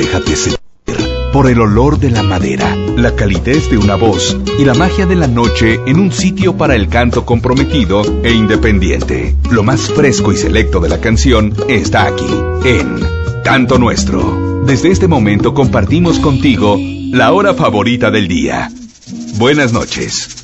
Déjate 0.00 0.34
sentir 0.34 0.96
por 1.30 1.46
el 1.46 1.60
olor 1.60 1.98
de 1.98 2.10
la 2.10 2.22
madera, 2.22 2.74
la 2.96 3.14
calidez 3.14 3.68
de 3.68 3.76
una 3.76 3.96
voz 3.96 4.34
y 4.58 4.64
la 4.64 4.72
magia 4.72 5.04
de 5.04 5.14
la 5.14 5.26
noche 5.26 5.78
en 5.86 6.00
un 6.00 6.10
sitio 6.10 6.56
para 6.56 6.74
el 6.74 6.88
canto 6.88 7.26
comprometido 7.26 8.00
e 8.24 8.32
independiente. 8.32 9.36
Lo 9.50 9.62
más 9.62 9.92
fresco 9.92 10.32
y 10.32 10.38
selecto 10.38 10.80
de 10.80 10.88
la 10.88 11.02
canción 11.02 11.54
está 11.68 12.06
aquí, 12.06 12.34
en 12.64 12.98
Canto 13.44 13.78
Nuestro. 13.78 14.62
Desde 14.64 14.90
este 14.90 15.06
momento 15.06 15.52
compartimos 15.52 16.18
contigo 16.18 16.78
la 16.78 17.32
hora 17.32 17.52
favorita 17.52 18.10
del 18.10 18.26
día. 18.26 18.70
Buenas 19.36 19.74
noches. 19.74 20.39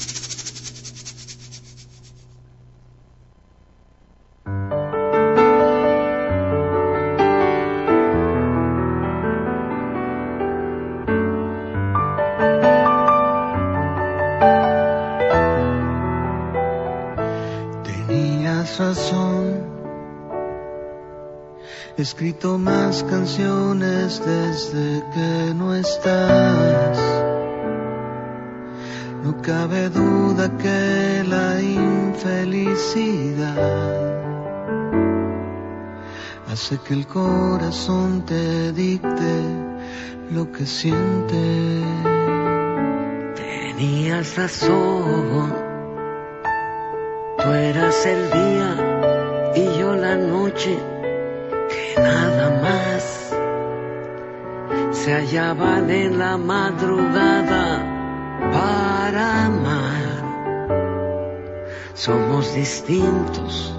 Te 37.87 38.73
dicte 38.73 39.43
lo 40.33 40.51
que 40.51 40.67
siente. 40.67 41.83
Tenías 43.37 44.37
razón, 44.37 45.55
tú 47.39 47.49
eras 47.49 48.07
el 48.07 48.31
día 48.33 49.53
y 49.55 49.79
yo 49.79 49.95
la 49.95 50.17
noche 50.17 50.77
nada 51.97 52.61
más 52.61 53.33
se 54.91 55.13
hallaban 55.13 55.89
en 55.89 56.19
la 56.19 56.37
madrugada 56.37 57.85
para 58.53 59.45
amar. 59.45 60.25
Somos 61.95 62.53
distintos, 62.53 63.73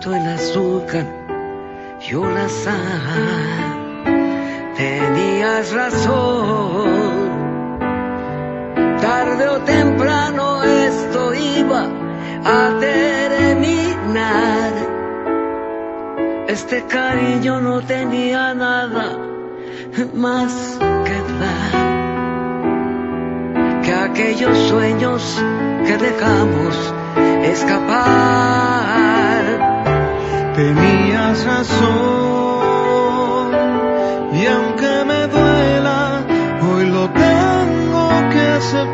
tú 0.00 0.14
el 0.14 0.26
azúcar, 0.28 1.06
yo 2.14 2.22
la 2.30 2.48
sal. 2.48 3.74
Tenías 4.76 5.72
razón, 5.72 6.88
tarde 9.00 9.44
o 9.48 9.58
temprano 9.76 10.62
esto 10.62 11.34
iba 11.34 11.82
a 12.58 12.60
terminar 12.78 14.72
este 16.46 16.84
cariño 16.96 17.60
no 17.60 17.80
tenía 17.94 18.54
nada 18.54 19.06
más 20.14 20.52
que 21.06 21.18
dar 21.40 21.74
que 23.84 23.92
aquellos 24.08 24.56
sueños 24.68 25.20
que 25.86 25.96
dejamos 25.96 26.74
escapar. 27.54 29.13
Tenías 30.54 31.44
razón 31.44 31.84
y 34.32 34.46
aunque 34.46 35.04
me 35.04 35.26
duela, 35.26 36.24
hoy 36.62 36.86
lo 36.86 37.10
tengo 37.10 38.28
que 38.30 38.40
aceptar. 38.40 38.93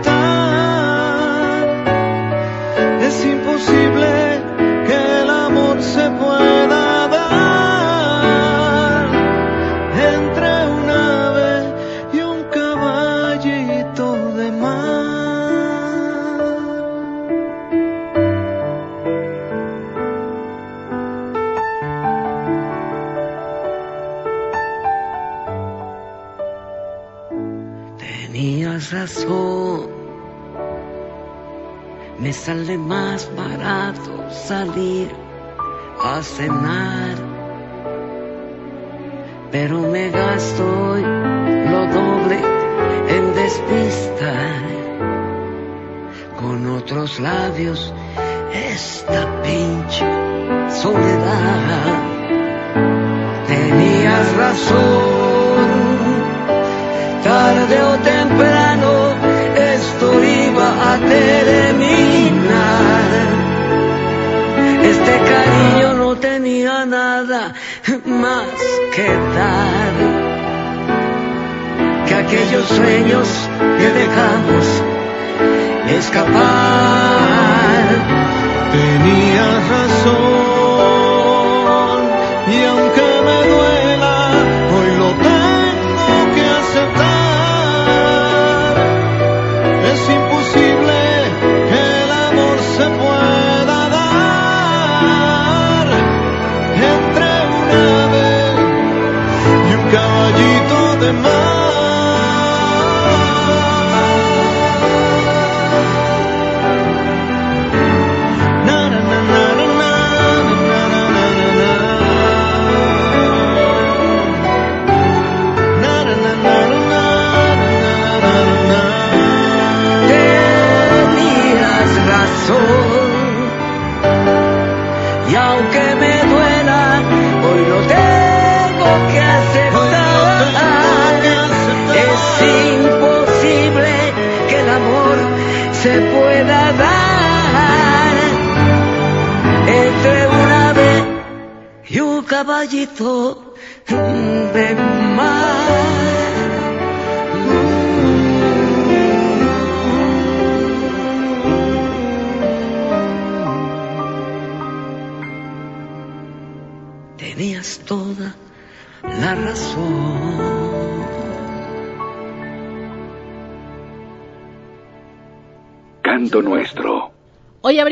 Me 32.31 32.35
sale 32.35 32.79
más 32.79 33.29
barato 33.35 34.31
salir 34.31 35.11
a 36.01 36.23
cenar, 36.23 37.17
pero 39.51 39.81
me 39.81 40.11
gasto 40.11 40.95
lo 41.73 41.87
doble 41.89 42.39
en 43.09 43.35
despistar 43.35 44.63
con 46.39 46.71
otros 46.71 47.19
labios 47.19 47.93
esta 48.55 49.43
pinche 49.43 50.07
soledad. 50.71 52.03
Tenías 53.49 54.37
razón, 54.37 55.69
tarde 57.25 57.83
o 57.83 57.91
temprano 57.95 58.10
terminar. 61.09 62.61
Este 64.83 65.15
cariño 65.31 65.95
no 65.95 66.17
tenía 66.17 66.87
nada 66.87 67.55
más 68.05 68.47
que 68.95 69.09
dar 69.37 69.95
que 72.07 72.15
aquellos 72.15 72.67
sueños 72.69 73.29
que 73.79 73.89
dejamos 74.03 74.67
escapar. 75.99 77.87
Tenías 78.73 79.69
razón 79.69 80.50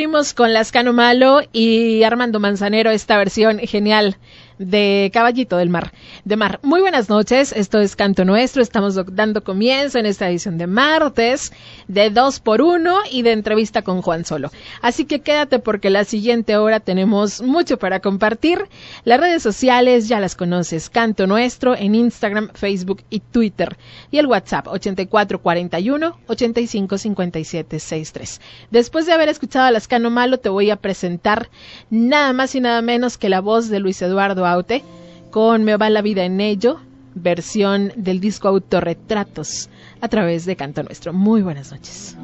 Abrimos 0.09 0.33
con 0.33 0.55
Lascano 0.55 0.95
Malo 0.95 1.43
y 1.53 2.03
Armando 2.03 2.41
Manzanero 2.41 2.91
esta 2.91 3.19
versión 3.19 3.59
genial 3.59 4.17
de 4.59 5.11
Caballito 5.13 5.59
del 5.59 5.69
Mar. 5.69 5.93
De 6.25 6.37
Mar. 6.37 6.61
Muy 6.63 6.81
buenas 6.81 7.09
noches, 7.09 7.53
esto 7.53 7.81
es 7.81 7.97
Canto 7.97 8.25
Nuestro, 8.25 8.63
estamos 8.63 9.01
dando 9.13 9.43
comienzo 9.43 9.99
en 9.99 10.07
esta 10.07 10.29
edición 10.29 10.59
de 10.59 10.67
martes 10.67 11.53
de 11.87 12.11
2 12.11 12.41
por 12.41 12.63
1 12.63 12.99
y 13.11 13.23
de 13.23 13.33
entrevista 13.33 13.83
con 13.83 14.03
Juan 14.03 14.25
Solo. 14.25 14.51
Así 14.83 15.05
que 15.05 15.21
quédate 15.21 15.59
porque 15.59 15.91
la 15.91 16.05
siguiente 16.05 16.57
hora 16.57 16.81
tenemos 16.81 17.43
mucho 17.43 17.79
para 17.79 18.01
compartir. 18.01 18.69
Las 19.05 19.21
redes 19.21 19.43
sociales 19.43 20.09
ya 20.09 20.21
las 20.21 20.37
conoces, 20.37 20.91
Canto 20.91 21.27
Nuestro 21.27 21.77
en 21.77 21.95
Instagram, 21.95 22.51
Facebook 22.55 23.03
y 23.11 23.21
Twitter. 23.21 23.77
Y 24.11 24.19
el 24.19 24.27
WhatsApp 24.27 24.69
8441 24.69 26.19
855763. 26.27 28.41
Después 28.71 29.07
de 29.07 29.13
haber 29.13 29.29
escuchado 29.29 29.67
a 29.67 29.71
Lascano 29.71 30.11
Malo, 30.11 30.39
te 30.39 30.49
voy 30.49 30.71
a 30.71 30.77
presentar 30.77 31.51
nada 31.91 32.33
más 32.33 32.55
y 32.55 32.61
nada 32.61 32.81
menos 32.83 33.19
que 33.19 33.29
la 33.29 33.41
voz 33.41 33.69
de 33.69 33.81
Luis 33.81 34.01
Eduardo 34.03 34.47
Aute 34.47 34.85
con 35.31 35.65
Me 35.65 35.77
va 35.77 35.91
la 35.91 36.03
vida 36.03 36.25
en 36.25 36.41
ello, 36.41 36.81
versión 37.15 37.93
del 37.97 38.21
disco 38.21 38.49
Autorretratos 38.49 39.69
a 40.01 40.09
través 40.09 40.45
de 40.47 40.57
Canto 40.57 40.83
Nuestro. 40.83 41.13
Muy 41.13 41.43
buenas 41.43 41.73
noches. 41.73 42.17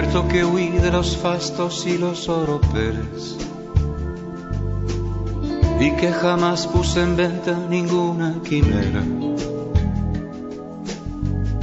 Cierto 0.00 0.28
que 0.28 0.46
huí 0.46 0.68
de 0.68 0.90
los 0.90 1.14
fastos 1.14 1.86
y 1.86 1.98
los 1.98 2.26
oropeles 2.26 3.36
y 5.78 5.90
que 5.90 6.10
jamás 6.10 6.66
puse 6.66 7.02
en 7.02 7.16
venta 7.16 7.66
ninguna 7.68 8.40
quimera. 8.42 9.02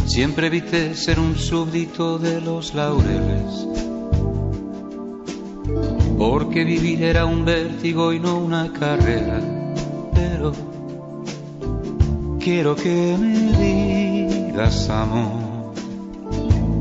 Siempre 0.06 0.48
evité 0.48 0.94
ser 0.94 1.20
un 1.20 1.36
súbdito 1.36 2.20
de 2.20 2.40
los 2.40 2.76
laureles, 2.76 3.68
porque 6.20 6.64
vivir 6.64 7.02
era 7.02 7.26
un 7.26 7.44
vértigo 7.44 8.14
y 8.14 8.20
no 8.20 8.38
una 8.38 8.72
carrera. 8.72 9.42
Pero 10.14 10.52
quiero 12.40 12.76
que 12.76 13.18
me 13.20 13.34
digas, 13.58 14.92
amor 14.92 15.47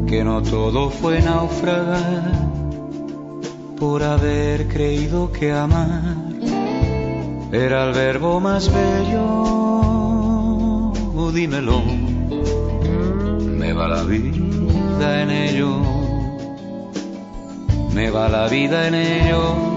que 0.06 0.22
no 0.22 0.42
todo 0.42 0.90
fue 0.90 1.20
naufragar 1.20 2.32
por 3.78 4.02
haber 4.02 4.68
creído 4.68 5.32
que 5.32 5.52
amar 5.52 6.16
era 7.52 7.88
el 7.88 7.92
verbo 7.92 8.40
más 8.40 8.70
bello. 8.72 9.54
Dímelo, 11.32 11.82
me 13.58 13.72
va 13.74 13.88
la 13.88 14.02
vida 14.04 15.22
en 15.22 15.30
ello, 15.30 15.76
me 17.92 18.10
va 18.10 18.28
la 18.30 18.48
vida 18.48 18.88
en 18.88 18.94
ello. 18.94 19.75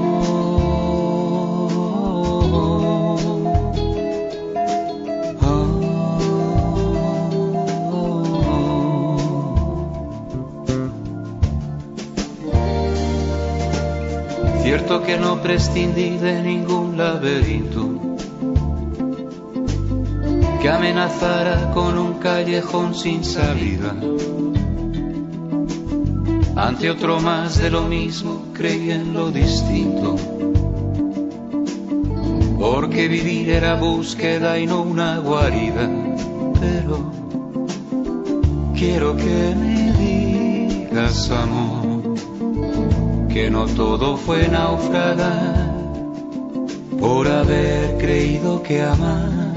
Cierto 14.69 15.01
que 15.01 15.18
no 15.18 15.42
prescindí 15.42 16.19
de 16.19 16.44
ningún 16.44 16.95
laberinto 16.95 17.89
que 20.62 20.69
amenazara 20.69 21.71
con 21.74 21.98
un 21.98 22.19
callejón 22.19 22.94
sin 22.94 23.24
salida. 23.24 23.95
Ante 26.56 26.92
otro 26.92 27.19
más 27.19 27.57
de 27.57 27.71
lo 27.71 27.81
mismo 27.81 28.44
creí 28.54 28.92
en 28.92 29.12
lo 29.12 29.31
distinto, 29.31 30.16
porque 32.60 33.07
vivir 33.07 33.50
era 33.50 33.74
búsqueda 33.74 34.60
y 34.60 34.68
no 34.68 34.83
una 34.83 35.18
guarida. 35.18 35.89
Pero 36.60 37.12
quiero 38.75 39.18
que 39.18 39.56
me 39.57 39.94
digas 39.94 41.31
amor 41.31 41.89
que 43.40 43.50
no 43.50 43.66
todo 43.68 44.18
fue 44.18 44.50
naufragar 44.50 45.74
por 47.00 47.26
haber 47.26 47.98
creído 47.98 48.62
que 48.62 48.82
amar 48.82 49.54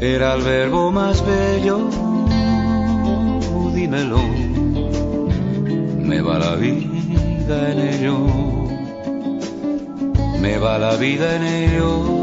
era 0.00 0.34
el 0.34 0.42
verbo 0.42 0.92
más 0.92 1.24
bello. 1.26 1.78
Dímelo, 3.74 4.22
me 6.08 6.20
va 6.22 6.38
la 6.38 6.54
vida 6.54 7.56
en 7.72 7.78
ello, 7.94 8.18
me 10.40 10.58
va 10.58 10.78
la 10.78 10.94
vida 10.96 11.36
en 11.36 11.42
ello. 11.42 12.21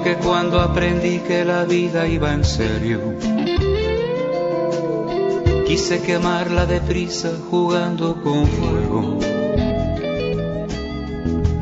Que 0.00 0.14
cuando 0.14 0.60
aprendí 0.60 1.18
que 1.18 1.44
la 1.44 1.64
vida 1.64 2.06
iba 2.06 2.32
en 2.32 2.44
serio, 2.44 3.00
quise 5.66 6.00
quemarla 6.00 6.64
deprisa 6.66 7.30
jugando 7.50 8.22
con 8.22 8.46
fuego. 8.46 9.18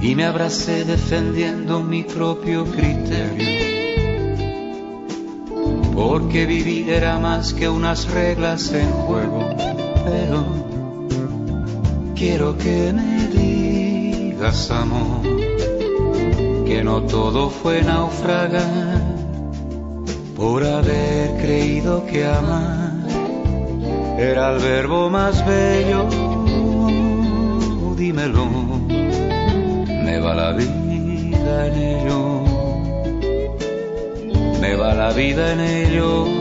Y 0.00 0.15
me 0.15 0.25
abracé 0.25 0.85
defendiendo 0.85 1.82
mi 1.82 2.05
propio 2.05 2.65
criterio. 2.67 3.49
Porque 5.94 6.46
vivir 6.46 6.91
era 6.91 7.19
más 7.19 7.53
que 7.53 7.69
unas 7.69 8.08
reglas 8.10 8.72
en 8.72 8.91
juego. 8.91 9.49
Pero 10.05 10.44
quiero 12.15 12.56
que 12.56 12.93
me 12.93 13.27
digas 13.29 14.70
amor 14.70 15.19
que 16.70 16.84
no 16.84 17.03
todo 17.03 17.50
fue 17.50 17.82
naufragar 17.82 19.03
por 20.36 20.65
haber 20.65 21.43
creído 21.43 22.06
que 22.06 22.24
amar 22.24 22.93
era 24.17 24.53
el 24.53 24.60
verbo 24.60 25.10
más 25.10 25.44
bello. 25.44 26.06
Dímelo, 27.96 28.46
me 30.05 30.20
va 30.20 30.32
la 30.32 30.53
vida 30.53 31.67
en 31.67 31.74
ello, 31.74 32.44
me 34.60 34.77
va 34.77 34.94
la 34.94 35.12
vida 35.12 35.53
en 35.55 35.60
ello. 35.60 36.40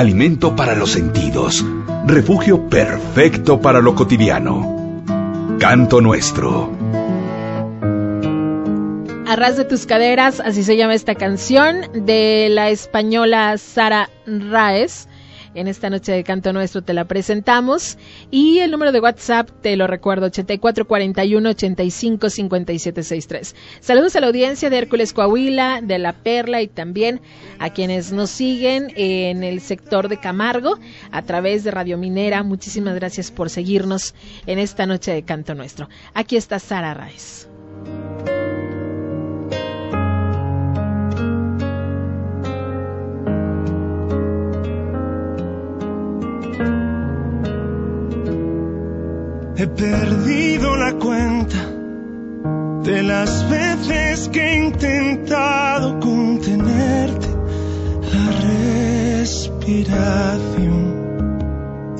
Alimento 0.00 0.56
para 0.56 0.74
los 0.74 0.92
sentidos, 0.92 1.62
refugio 2.06 2.70
perfecto 2.70 3.60
para 3.60 3.80
lo 3.80 3.94
cotidiano. 3.94 5.04
Canto 5.58 6.00
nuestro. 6.00 6.72
Arras 9.26 9.58
de 9.58 9.66
tus 9.66 9.84
caderas, 9.84 10.40
así 10.40 10.64
se 10.64 10.78
llama 10.78 10.94
esta 10.94 11.14
canción 11.14 11.82
de 11.92 12.48
la 12.48 12.70
española 12.70 13.58
Sara 13.58 14.08
Raes. 14.24 15.06
En 15.54 15.68
esta 15.68 15.90
noche 15.90 16.12
de 16.12 16.24
canto 16.24 16.52
nuestro 16.52 16.82
te 16.82 16.94
la 16.94 17.04
presentamos 17.04 17.98
y 18.30 18.58
el 18.58 18.70
número 18.70 18.92
de 18.92 19.00
WhatsApp 19.00 19.48
te 19.62 19.76
lo 19.76 19.86
recuerdo 19.86 20.26
8441 20.26 21.48
85 21.50 22.28
Saludos 23.80 24.16
a 24.16 24.20
la 24.20 24.26
audiencia 24.26 24.70
de 24.70 24.78
Hércules 24.78 25.12
Coahuila, 25.12 25.80
de 25.82 25.98
La 25.98 26.12
Perla 26.12 26.62
y 26.62 26.68
también 26.68 27.20
a 27.58 27.70
quienes 27.70 28.12
nos 28.12 28.30
siguen 28.30 28.92
en 28.96 29.42
el 29.42 29.60
sector 29.60 30.08
de 30.08 30.18
Camargo 30.18 30.78
a 31.10 31.22
través 31.22 31.64
de 31.64 31.70
Radio 31.70 31.98
Minera. 31.98 32.42
Muchísimas 32.42 32.94
gracias 32.94 33.30
por 33.30 33.50
seguirnos 33.50 34.14
en 34.46 34.58
esta 34.58 34.86
noche 34.86 35.12
de 35.12 35.22
canto 35.22 35.54
nuestro. 35.54 35.88
Aquí 36.14 36.36
está 36.36 36.58
Sara 36.58 36.94
Raez. 36.94 37.48
He 49.60 49.66
perdido 49.66 50.74
la 50.74 50.94
cuenta 50.94 51.58
de 52.82 53.02
las 53.02 53.46
veces 53.50 54.30
que 54.30 54.40
he 54.40 54.56
intentado 54.56 56.00
contenerte 56.00 57.28
la 58.10 58.30
respiración 59.18 59.58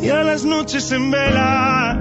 y 0.03 0.09
a 0.09 0.23
las 0.23 0.43
noches 0.47 0.91
en 0.91 1.11
vela 1.11 1.99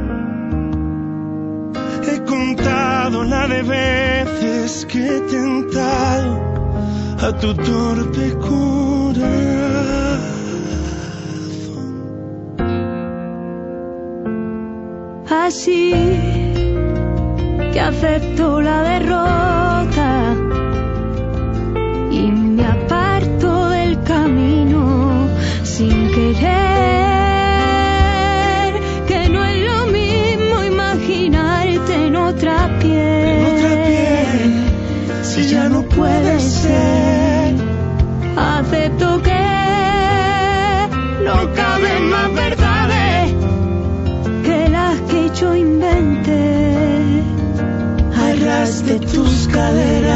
he 2.10 2.24
contado 2.24 3.26
la 3.26 3.46
de 3.50 3.62
veces 3.62 4.86
que 4.86 5.08
he 5.08 5.20
tentado 5.20 6.40
a 7.20 7.38
tu 7.38 7.54
torpe 7.54 8.32
corazón. 8.40 10.09
Así 15.50 15.92
que 17.74 17.80
acepto 17.80 18.62
la 18.62 18.84
derrota 18.84 19.59
caderas 49.52 50.09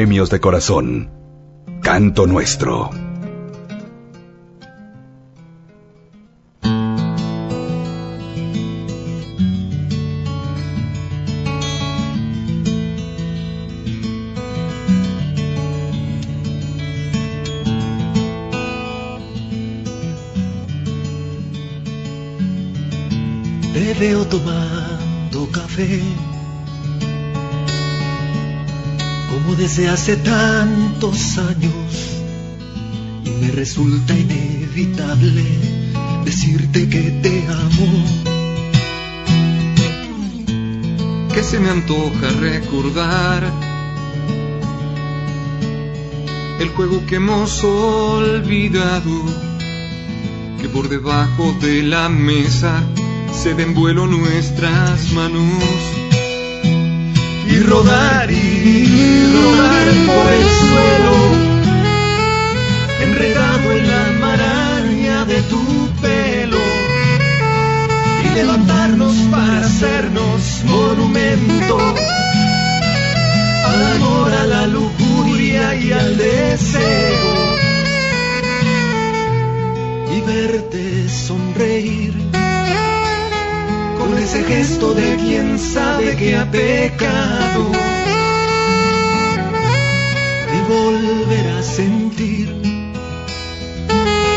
bohemios 0.00 0.30
de 0.30 0.40
corazón, 0.40 1.10
canto 1.82 2.26
nuestro. 2.26 2.88
Veo 24.00 24.24
tomando 24.24 24.59
desde 29.70 29.88
hace 29.88 30.16
tantos 30.16 31.38
años 31.38 31.72
y 33.24 33.30
me 33.30 33.52
resulta 33.52 34.18
inevitable 34.18 35.44
decirte 36.24 36.88
que 36.88 37.02
te 37.22 37.46
amo. 37.46 38.04
que 41.32 41.42
se 41.44 41.60
me 41.60 41.70
antoja 41.70 42.30
recordar 42.40 43.48
el 46.58 46.68
juego 46.70 47.06
que 47.06 47.16
hemos 47.16 47.62
olvidado, 47.62 49.24
que 50.60 50.68
por 50.68 50.88
debajo 50.88 51.54
de 51.60 51.84
la 51.84 52.08
mesa 52.08 52.82
se 53.32 53.54
den 53.54 53.74
vuelo 53.74 54.08
nuestras 54.08 55.12
manos 55.12 55.99
rodar 57.62 58.30
y 58.30 59.32
rodar 59.32 59.86
por 60.06 60.32
el 60.32 60.48
suelo, 60.60 61.16
enredado 63.02 63.72
en 63.72 63.88
la 63.88 64.04
maraña 64.20 65.24
de 65.24 65.42
tu 65.42 65.88
pelo, 66.00 66.58
y 68.24 68.34
levantarnos 68.34 69.14
para 69.30 69.60
hacernos 69.60 70.62
monumento 70.64 71.78
al 73.66 73.82
amor, 73.96 74.32
a 74.32 74.46
la 74.46 74.66
lujuria 74.66 75.74
y 75.74 75.92
al 75.92 76.16
deseo 76.16 77.40
y 80.12 80.20
verte 80.22 81.08
sonreír 81.08 82.29
con 84.10 84.18
ese 84.18 84.42
gesto 84.42 84.92
de 84.92 85.16
quien 85.16 85.58
sabe 85.58 86.16
que 86.16 86.36
ha 86.36 86.50
pecado. 86.50 87.70
Y 90.56 90.58
volver 90.68 91.46
a 91.58 91.62
sentir 91.62 92.48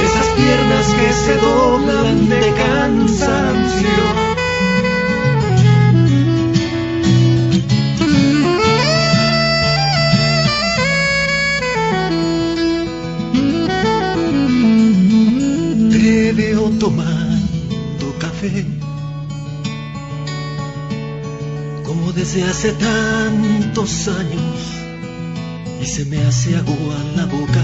esas 0.05 0.27
piernas 0.37 0.85
que 0.99 1.13
se 1.25 1.35
doblan 1.37 2.29
de 2.29 2.53
cansancio. 2.63 4.23
Tomando 16.79 18.13
café, 18.19 18.65
desde 22.15 22.43
hace 22.43 22.73
tantos 22.73 24.07
años, 24.07 24.59
y 25.81 25.85
se 25.85 26.05
me 26.05 26.17
hace 26.21 26.55
agua 26.55 26.95
la 27.15 27.25
boca 27.25 27.63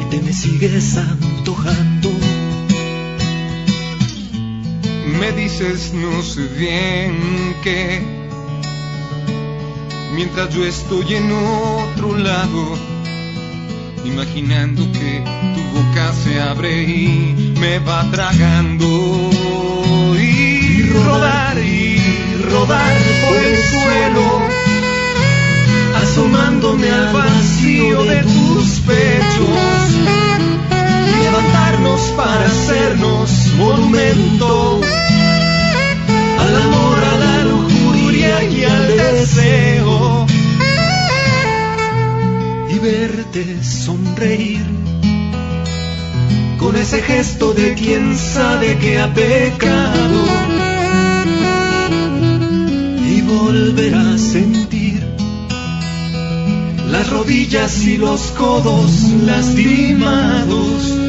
y 0.00 0.10
te 0.10 0.20
me 0.20 0.32
sigues 0.32 0.96
antojando. 0.96 2.10
Me 5.18 5.32
dices 5.32 5.92
no 5.94 6.22
sé 6.22 6.42
bien 6.58 7.56
qué, 7.62 8.00
mientras 10.14 10.54
yo 10.54 10.64
estoy 10.64 11.14
en 11.14 11.32
otro 11.32 12.16
lado, 12.16 12.76
imaginando 14.04 14.90
que 14.92 15.24
tu 15.54 15.78
boca 15.78 16.12
se 16.12 16.40
abre 16.40 16.82
y 16.84 17.54
me 17.58 17.78
va 17.80 18.08
tragando 18.10 19.30
al 36.38 36.56
amor, 36.56 36.98
a 36.98 37.18
la 37.18 37.44
lujuria 37.44 38.44
y 38.44 38.64
al 38.64 38.88
deseo. 38.88 40.26
Y 42.70 42.78
verte 42.78 43.62
sonreír 43.62 44.64
con 46.58 46.76
ese 46.76 47.02
gesto 47.02 47.52
de 47.52 47.74
quien 47.74 48.16
sabe 48.16 48.78
que 48.78 48.98
ha 48.98 49.12
pecado. 49.12 50.24
Y 53.14 53.20
volver 53.22 53.94
a 53.94 54.16
sentir 54.16 55.06
las 56.90 57.10
rodillas 57.10 57.84
y 57.84 57.98
los 57.98 58.20
codos 58.38 58.90
lastimados 59.26 61.01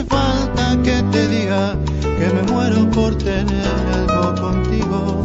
hace 0.00 0.04
falta 0.04 0.82
que 0.82 1.02
te 1.10 1.28
diga 1.28 1.76
que 2.18 2.26
me 2.34 2.42
muero 2.52 2.90
por 2.90 3.14
tener 3.16 3.66
algo 3.94 4.34
contigo. 4.40 5.22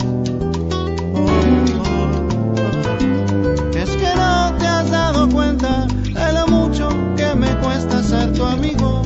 Es 3.74 3.90
que 3.90 4.16
no 4.16 4.54
te 4.58 4.68
has 4.68 4.90
dado 4.92 5.30
cuenta 5.30 5.88
de 6.14 6.34
lo 6.34 6.48
mucho 6.48 6.90
que 7.16 7.36
me 7.36 7.50
cuesta 7.58 8.04
ser 8.04 8.34
tu 8.34 8.44
amigo. 8.44 9.02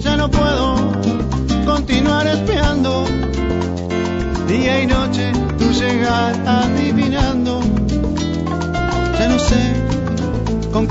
Ya 0.00 0.16
no 0.16 0.30
puedo 0.30 0.92
continuar 1.64 2.26
espiando 2.26 3.04
día 4.48 4.82
y 4.82 4.86
noche, 4.86 5.32
tu 5.58 5.72
llegar 5.72 6.34
adivinando 6.46 7.43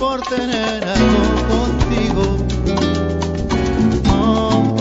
por 0.00 0.22
tener 0.22 0.82
algo 0.82 1.22
contigo. 1.52 2.38
Oh. 4.08 4.74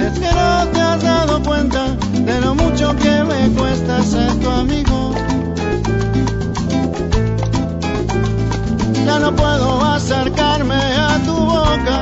Es 0.00 0.18
que 0.20 0.32
no 0.32 0.66
te 0.72 0.80
has 0.80 1.02
dado 1.02 1.42
cuenta 1.42 1.96
de 2.12 2.40
lo 2.40 2.54
mucho 2.54 2.94
que 2.96 3.24
me 3.24 3.50
cuesta 3.58 4.00
ser 4.04 4.32
tu 4.36 4.48
amigo. 4.48 5.14
Ya 9.04 9.18
no 9.18 9.34
puedo 9.34 9.84
acercarme 9.84 10.76
a 10.76 11.18
tu 11.26 11.34
boca 11.34 11.98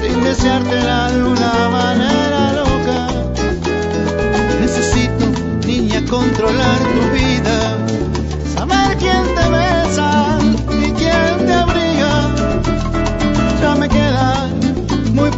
sin 0.00 0.22
deseártela 0.22 1.10
de 1.10 1.24
una 1.24 1.68
manera 1.70 2.52
loca. 2.52 3.08
Necesito, 4.60 5.24
niña, 5.66 6.04
controlar 6.08 6.85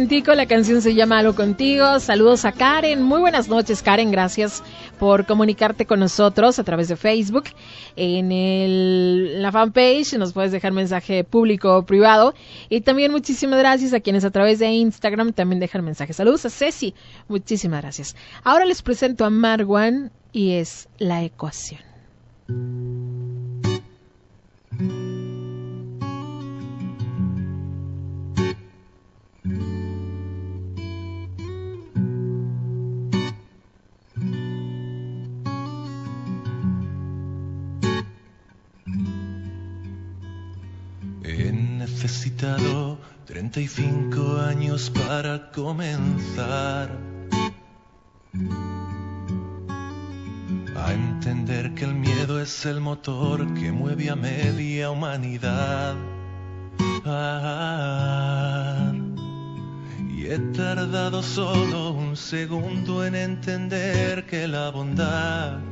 La 0.00 0.46
canción 0.46 0.80
se 0.80 0.94
llama 0.94 1.18
Algo 1.18 1.34
Contigo. 1.34 2.00
Saludos 2.00 2.46
a 2.46 2.52
Karen. 2.52 3.02
Muy 3.02 3.20
buenas 3.20 3.48
noches, 3.48 3.82
Karen. 3.82 4.10
Gracias 4.10 4.62
por 4.98 5.26
comunicarte 5.26 5.84
con 5.84 6.00
nosotros 6.00 6.58
a 6.58 6.64
través 6.64 6.88
de 6.88 6.96
Facebook. 6.96 7.44
En 7.96 9.42
la 9.42 9.52
fanpage 9.52 10.14
nos 10.14 10.32
puedes 10.32 10.52
dejar 10.52 10.72
mensaje 10.72 11.22
público 11.22 11.76
o 11.76 11.84
privado. 11.84 12.32
Y 12.70 12.80
también 12.80 13.12
muchísimas 13.12 13.58
gracias 13.58 13.92
a 13.92 14.00
quienes 14.00 14.24
a 14.24 14.30
través 14.30 14.58
de 14.58 14.68
Instagram 14.68 15.34
también 15.34 15.60
dejan 15.60 15.84
mensajes. 15.84 16.16
Saludos 16.16 16.46
a 16.46 16.50
Ceci. 16.50 16.94
Muchísimas 17.28 17.82
gracias. 17.82 18.16
Ahora 18.42 18.64
les 18.64 18.80
presento 18.80 19.26
a 19.26 19.30
Marwan 19.30 20.12
y 20.32 20.52
es 20.52 20.88
la 20.98 21.22
ecuación. 21.22 21.80
Necesitado 42.02 42.98
35 43.26 44.38
años 44.38 44.88
para 44.88 45.50
comenzar 45.50 46.88
a 50.76 50.92
entender 50.94 51.74
que 51.74 51.84
el 51.84 51.94
miedo 51.94 52.40
es 52.40 52.64
el 52.64 52.80
motor 52.80 53.52
que 53.52 53.70
mueve 53.70 54.08
a 54.08 54.16
media 54.16 54.90
humanidad. 54.90 55.94
y 60.08 60.24
he 60.24 60.38
tardado 60.56 61.22
solo 61.22 61.90
un 61.90 62.16
segundo 62.16 63.04
en 63.04 63.14
entender 63.14 64.24
que 64.24 64.48
la 64.48 64.70
bondad 64.70 65.69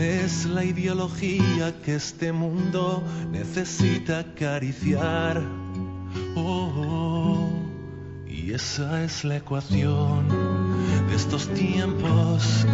es 0.00 0.46
la 0.46 0.64
ideología 0.64 1.74
que 1.82 1.96
este 1.96 2.32
mundo 2.32 3.02
necesita 3.30 4.20
acariciar. 4.20 5.42
Oh, 6.34 7.50
y 8.26 8.52
esa 8.52 9.04
es 9.04 9.24
la 9.24 9.36
ecuación 9.36 10.26
de 11.08 11.14
estos 11.14 11.48
tiempos, 11.48 12.64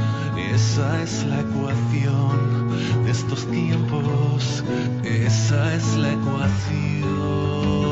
esa 0.55 1.03
es 1.03 1.25
la 1.25 1.41
ecuación 1.41 3.05
de 3.05 3.11
estos 3.11 3.45
tiempos, 3.51 4.63
esa 5.03 5.75
es 5.75 5.97
la 5.97 6.13
ecuación. 6.13 7.86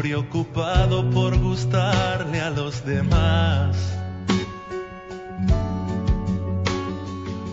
Preocupado 0.00 1.10
por 1.10 1.36
gustarle 1.38 2.40
a 2.40 2.48
los 2.48 2.86
demás. 2.86 3.76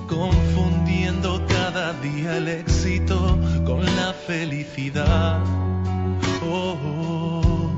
Confundiendo 0.07 1.41
cada 1.45 1.91
día 1.95 2.37
el 2.37 2.47
éxito 2.47 3.37
con 3.65 3.83
la 3.83 4.13
felicidad. 4.13 5.43
Oh, 6.49 7.69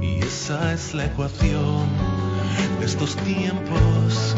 y 0.00 0.20
esa 0.20 0.72
es 0.72 0.94
la 0.94 1.04
ecuación 1.04 1.86
de 2.80 2.86
estos 2.86 3.14
tiempos, 3.16 4.34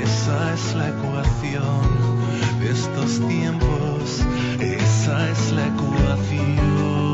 esa 0.00 0.54
es 0.54 0.74
la 0.76 0.88
ecuación 0.90 1.80
de 2.60 2.70
estos 2.70 3.18
tiempos, 3.26 4.22
esa 4.60 5.28
es 5.28 5.50
la 5.50 5.66
ecuación. 5.66 7.07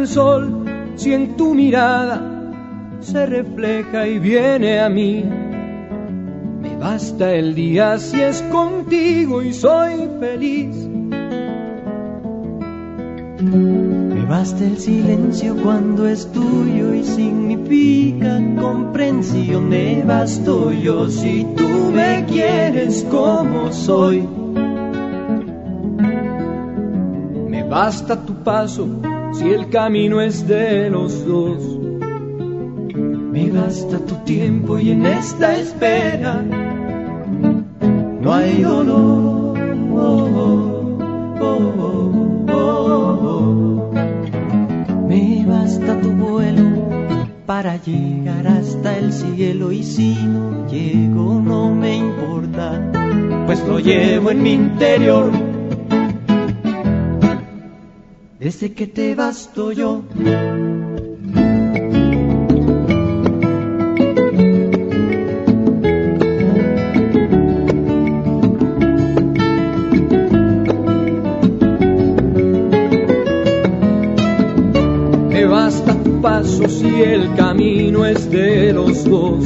El 0.00 0.08
sol 0.08 0.64
si 0.96 1.12
en 1.12 1.36
tu 1.36 1.54
mirada 1.54 2.22
se 3.00 3.26
refleja 3.26 4.06
y 4.08 4.18
viene 4.18 4.80
a 4.80 4.88
mí. 4.88 5.24
Me 6.62 6.76
basta 6.76 7.34
el 7.34 7.54
día 7.54 7.98
si 7.98 8.20
es 8.20 8.40
contigo 8.50 9.42
y 9.42 9.52
soy 9.52 10.08
feliz. 10.18 10.74
Me 13.42 14.24
basta 14.26 14.64
el 14.64 14.78
silencio 14.78 15.54
cuando 15.62 16.08
es 16.08 16.26
tuyo 16.32 16.94
y 16.94 17.04
significa 17.04 18.40
comprensión. 18.58 19.68
Me 19.68 20.02
basto 20.02 20.72
yo 20.72 21.08
si 21.10 21.46
tú 21.56 21.68
me 21.92 22.24
quieres 22.26 23.06
como 23.10 23.70
soy. 23.70 24.26
Me 27.48 27.64
basta 27.64 28.24
tu 28.24 28.34
paso 28.42 28.88
si 29.32 29.50
el 29.50 29.68
camino 29.68 30.20
es 30.20 30.46
de 30.46 30.90
los 30.90 31.26
dos. 31.26 31.78
Me 33.32 33.50
basta 33.50 33.98
tu 33.98 34.14
tiempo 34.24 34.78
y 34.78 34.90
en 34.90 35.06
esta 35.06 35.56
espera 35.56 36.42
no 38.20 38.32
hay 38.32 38.62
dolor. 38.62 39.58
Me 45.08 45.44
basta 45.46 46.00
tu 46.00 46.10
vuelo 46.10 46.62
para 47.46 47.76
llegar 47.76 48.46
hasta 48.46 48.98
el 48.98 49.12
cielo 49.12 49.72
y 49.72 49.82
si 49.82 50.14
no 50.14 50.66
llego 50.68 51.40
no 51.40 51.74
me 51.74 51.96
importa, 51.96 52.80
pues 53.46 53.60
lo 53.66 53.78
llevo 53.78 54.30
en 54.30 54.42
mi 54.42 54.52
interior 54.52 55.49
desde 58.40 58.72
que 58.72 58.86
te 58.86 59.14
basto 59.14 59.70
yo. 59.70 60.02
Me 75.28 75.44
basta 75.44 75.94
tu 76.02 76.20
paso 76.22 76.66
si 76.66 77.02
el 77.02 77.34
camino 77.34 78.06
es 78.06 78.30
de 78.30 78.72
los 78.72 79.04
dos. 79.04 79.44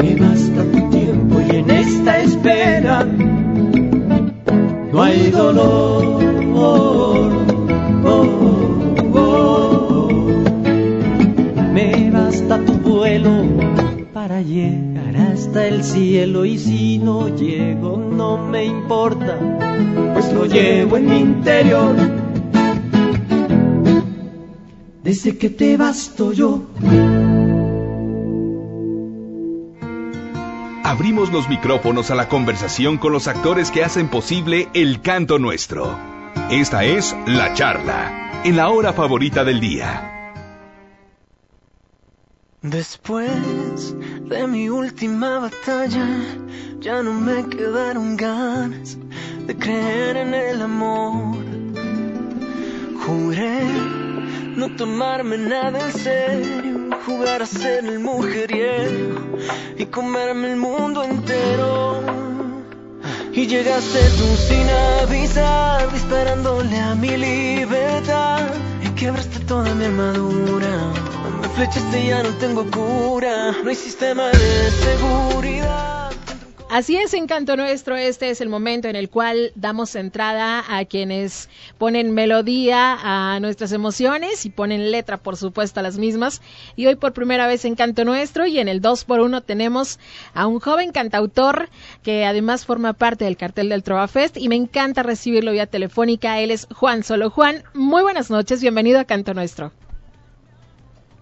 Me 0.00 0.16
basta 0.16 0.62
tu 0.72 0.90
tiempo 0.90 1.40
y 1.46 1.56
en 1.56 1.70
esta 1.70 2.22
espera 2.22 3.04
no 4.92 5.02
hay 5.02 5.30
dolor. 5.30 6.27
Me 11.72 12.10
basta 12.10 12.64
tu 12.64 12.72
vuelo 12.74 13.30
para 14.12 14.42
llegar 14.42 15.16
hasta 15.16 15.66
el 15.66 15.84
cielo 15.84 16.44
y 16.44 16.58
si 16.58 16.98
no 16.98 17.28
llego 17.28 17.96
no 17.96 18.36
me 18.36 18.64
importa, 18.64 19.38
pues 20.12 20.32
lo 20.32 20.44
llevo 20.46 20.96
en 20.96 21.06
mi 21.06 21.18
interior. 21.20 21.94
Desde 25.02 25.38
que 25.38 25.50
te 25.50 25.76
basto 25.76 26.32
yo. 26.32 26.62
Abrimos 30.84 31.30
los 31.32 31.48
micrófonos 31.48 32.10
a 32.10 32.14
la 32.14 32.28
conversación 32.28 32.98
con 32.98 33.12
los 33.12 33.28
actores 33.28 33.70
que 33.70 33.84
hacen 33.84 34.08
posible 34.08 34.68
el 34.74 35.00
canto 35.00 35.38
nuestro. 35.38 36.17
Esta 36.50 36.84
es 36.84 37.14
La 37.26 37.52
Charla, 37.54 38.42
en 38.44 38.56
la 38.56 38.70
hora 38.70 38.92
favorita 38.92 39.44
del 39.44 39.60
día. 39.60 40.42
Después 42.62 43.94
de 44.22 44.46
mi 44.46 44.68
última 44.68 45.38
batalla, 45.38 46.08
ya 46.80 47.02
no 47.02 47.12
me 47.12 47.46
quedaron 47.48 48.16
ganas 48.16 48.98
de 49.46 49.56
creer 49.56 50.16
en 50.16 50.34
el 50.34 50.62
amor. 50.62 51.36
Juré 53.04 53.62
no 54.56 54.74
tomarme 54.74 55.38
nada 55.38 55.78
en 55.78 55.92
serio, 55.92 56.90
jugar 57.06 57.42
a 57.42 57.46
ser 57.46 57.84
el 57.84 58.00
mujeriego 58.00 59.38
y 59.76 59.86
comerme 59.86 60.52
el 60.52 60.56
mundo 60.56 61.04
entero. 61.04 62.37
Y 63.38 63.46
llegaste 63.46 64.00
tú 64.18 64.26
sin 64.48 64.68
avisar, 65.00 65.92
disparándole 65.92 66.76
a 66.76 66.96
mi 66.96 67.16
libertad. 67.16 68.40
Y 68.82 68.88
quebraste 68.96 69.38
toda 69.46 69.72
mi 69.76 69.84
armadura. 69.84 70.92
Me 71.40 71.48
flechaste 71.50 72.00
y 72.00 72.08
ya 72.08 72.24
no 72.24 72.30
tengo 72.40 72.68
cura. 72.68 73.54
No 73.62 73.70
hay 73.70 73.76
sistema 73.76 74.26
de 74.30 74.70
seguridad. 74.82 76.07
Así 76.70 76.98
es, 76.98 77.14
Encanto 77.14 77.56
Nuestro, 77.56 77.96
este 77.96 78.28
es 78.28 78.42
el 78.42 78.50
momento 78.50 78.88
en 78.88 78.96
el 78.96 79.08
cual 79.08 79.52
damos 79.54 79.96
entrada 79.96 80.62
a 80.68 80.84
quienes 80.84 81.48
ponen 81.78 82.12
melodía 82.12 82.98
a 83.00 83.40
nuestras 83.40 83.72
emociones 83.72 84.44
y 84.44 84.50
ponen 84.50 84.90
letra, 84.90 85.16
por 85.16 85.38
supuesto, 85.38 85.80
a 85.80 85.82
las 85.82 85.96
mismas. 85.96 86.42
Y 86.76 86.86
hoy 86.86 86.96
por 86.96 87.14
primera 87.14 87.46
vez 87.46 87.64
en 87.64 87.74
Canto 87.74 88.04
Nuestro 88.04 88.44
y 88.44 88.58
en 88.58 88.68
el 88.68 88.82
2x1 88.82 89.42
tenemos 89.46 89.98
a 90.34 90.46
un 90.46 90.60
joven 90.60 90.92
cantautor 90.92 91.70
que 92.02 92.26
además 92.26 92.66
forma 92.66 92.92
parte 92.92 93.24
del 93.24 93.38
cartel 93.38 93.70
del 93.70 93.82
Trova 93.82 94.06
Fest 94.06 94.36
y 94.36 94.50
me 94.50 94.56
encanta 94.56 95.02
recibirlo 95.02 95.52
vía 95.52 95.66
telefónica. 95.66 96.38
Él 96.38 96.50
es 96.50 96.68
Juan 96.74 97.02
Solo. 97.02 97.30
Juan, 97.30 97.62
muy 97.72 98.02
buenas 98.02 98.30
noches, 98.30 98.60
bienvenido 98.60 99.00
a 99.00 99.04
Canto 99.04 99.32
Nuestro. 99.32 99.72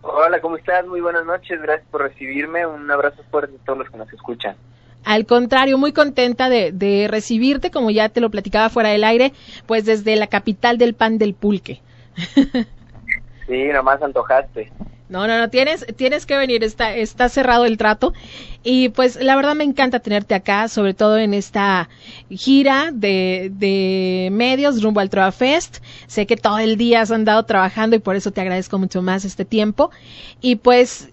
Hola, 0.02 0.40
¿cómo 0.40 0.56
estás? 0.56 0.84
Muy 0.88 1.00
buenas 1.00 1.24
noches, 1.24 1.62
gracias 1.62 1.88
por 1.88 2.02
recibirme. 2.02 2.66
Un 2.66 2.90
abrazo 2.90 3.22
fuerte 3.30 3.54
a 3.62 3.64
todos 3.64 3.78
los 3.78 3.90
que 3.90 3.96
nos 3.96 4.12
escuchan. 4.12 4.56
Al 5.06 5.24
contrario, 5.24 5.78
muy 5.78 5.92
contenta 5.92 6.48
de, 6.48 6.72
de, 6.72 7.06
recibirte, 7.08 7.70
como 7.70 7.92
ya 7.92 8.08
te 8.08 8.20
lo 8.20 8.28
platicaba 8.28 8.70
fuera 8.70 8.88
del 8.88 9.04
aire, 9.04 9.32
pues 9.66 9.84
desde 9.84 10.16
la 10.16 10.26
capital 10.26 10.78
del 10.78 10.94
pan 10.94 11.16
del 11.16 11.32
pulque. 11.32 11.80
sí, 13.46 13.68
nomás 13.72 14.02
antojaste. 14.02 14.72
No, 15.08 15.28
no, 15.28 15.38
no, 15.38 15.48
tienes, 15.48 15.86
tienes 15.94 16.26
que 16.26 16.36
venir, 16.36 16.64
está, 16.64 16.92
está 16.96 17.28
cerrado 17.28 17.66
el 17.66 17.78
trato. 17.78 18.14
Y 18.64 18.88
pues 18.88 19.22
la 19.22 19.36
verdad 19.36 19.54
me 19.54 19.62
encanta 19.62 20.00
tenerte 20.00 20.34
acá, 20.34 20.66
sobre 20.66 20.92
todo 20.92 21.18
en 21.18 21.34
esta 21.34 21.88
gira 22.28 22.90
de, 22.92 23.52
de 23.54 24.30
medios 24.32 24.82
rumbo 24.82 24.98
al 24.98 25.08
Trova 25.08 25.30
Fest. 25.30 25.76
Sé 26.08 26.26
que 26.26 26.36
todo 26.36 26.58
el 26.58 26.76
día 26.76 27.02
has 27.02 27.12
andado 27.12 27.44
trabajando 27.44 27.94
y 27.94 28.00
por 28.00 28.16
eso 28.16 28.32
te 28.32 28.40
agradezco 28.40 28.76
mucho 28.80 29.02
más 29.02 29.24
este 29.24 29.44
tiempo. 29.44 29.92
Y 30.40 30.56
pues 30.56 31.10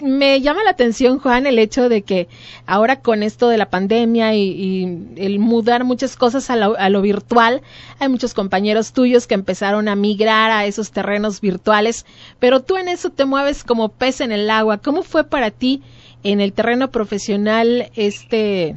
me 0.00 0.40
llama 0.40 0.64
la 0.64 0.70
atención, 0.70 1.18
Juan, 1.18 1.46
el 1.46 1.58
hecho 1.58 1.88
de 1.88 2.02
que 2.02 2.28
ahora 2.66 3.00
con 3.00 3.22
esto 3.22 3.48
de 3.48 3.58
la 3.58 3.70
pandemia 3.70 4.34
y, 4.34 5.08
el 5.16 5.38
mudar 5.38 5.84
muchas 5.84 6.16
cosas 6.16 6.50
a 6.50 6.56
lo, 6.56 6.76
a 6.78 6.88
lo, 6.88 7.00
virtual, 7.00 7.62
hay 7.98 8.08
muchos 8.08 8.34
compañeros 8.34 8.92
tuyos 8.92 9.26
que 9.26 9.34
empezaron 9.34 9.88
a 9.88 9.96
migrar 9.96 10.50
a 10.50 10.66
esos 10.66 10.90
terrenos 10.90 11.40
virtuales, 11.40 12.06
pero 12.38 12.60
tú 12.60 12.76
en 12.76 12.88
eso 12.88 13.10
te 13.10 13.24
mueves 13.24 13.64
como 13.64 13.88
pez 13.88 14.20
en 14.20 14.32
el 14.32 14.50
agua. 14.50 14.78
¿Cómo 14.78 15.02
fue 15.02 15.24
para 15.24 15.50
ti 15.50 15.82
en 16.22 16.40
el 16.40 16.52
terreno 16.52 16.90
profesional 16.90 17.90
este, 17.94 18.76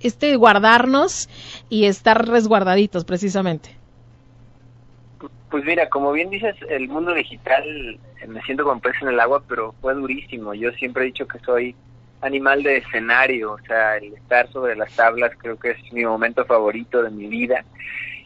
este 0.00 0.36
guardarnos 0.36 1.28
y 1.68 1.84
estar 1.84 2.28
resguardaditos 2.28 3.04
precisamente? 3.04 3.79
Pues 5.50 5.64
mira, 5.64 5.88
como 5.88 6.12
bien 6.12 6.30
dices, 6.30 6.54
el 6.68 6.88
mundo 6.88 7.12
digital 7.12 7.98
me 8.28 8.40
siento 8.42 8.64
como 8.64 8.80
pez 8.80 8.94
en 9.02 9.08
el 9.08 9.20
agua, 9.20 9.42
pero 9.48 9.74
fue 9.80 9.94
durísimo. 9.94 10.54
Yo 10.54 10.70
siempre 10.72 11.02
he 11.02 11.06
dicho 11.06 11.26
que 11.26 11.40
soy 11.40 11.74
animal 12.20 12.62
de 12.62 12.78
escenario, 12.78 13.52
o 13.52 13.58
sea, 13.60 13.96
el 13.96 14.14
estar 14.14 14.48
sobre 14.52 14.76
las 14.76 14.94
tablas 14.94 15.32
creo 15.38 15.58
que 15.58 15.70
es 15.70 15.92
mi 15.92 16.04
momento 16.04 16.44
favorito 16.44 17.02
de 17.02 17.10
mi 17.10 17.26
vida 17.26 17.64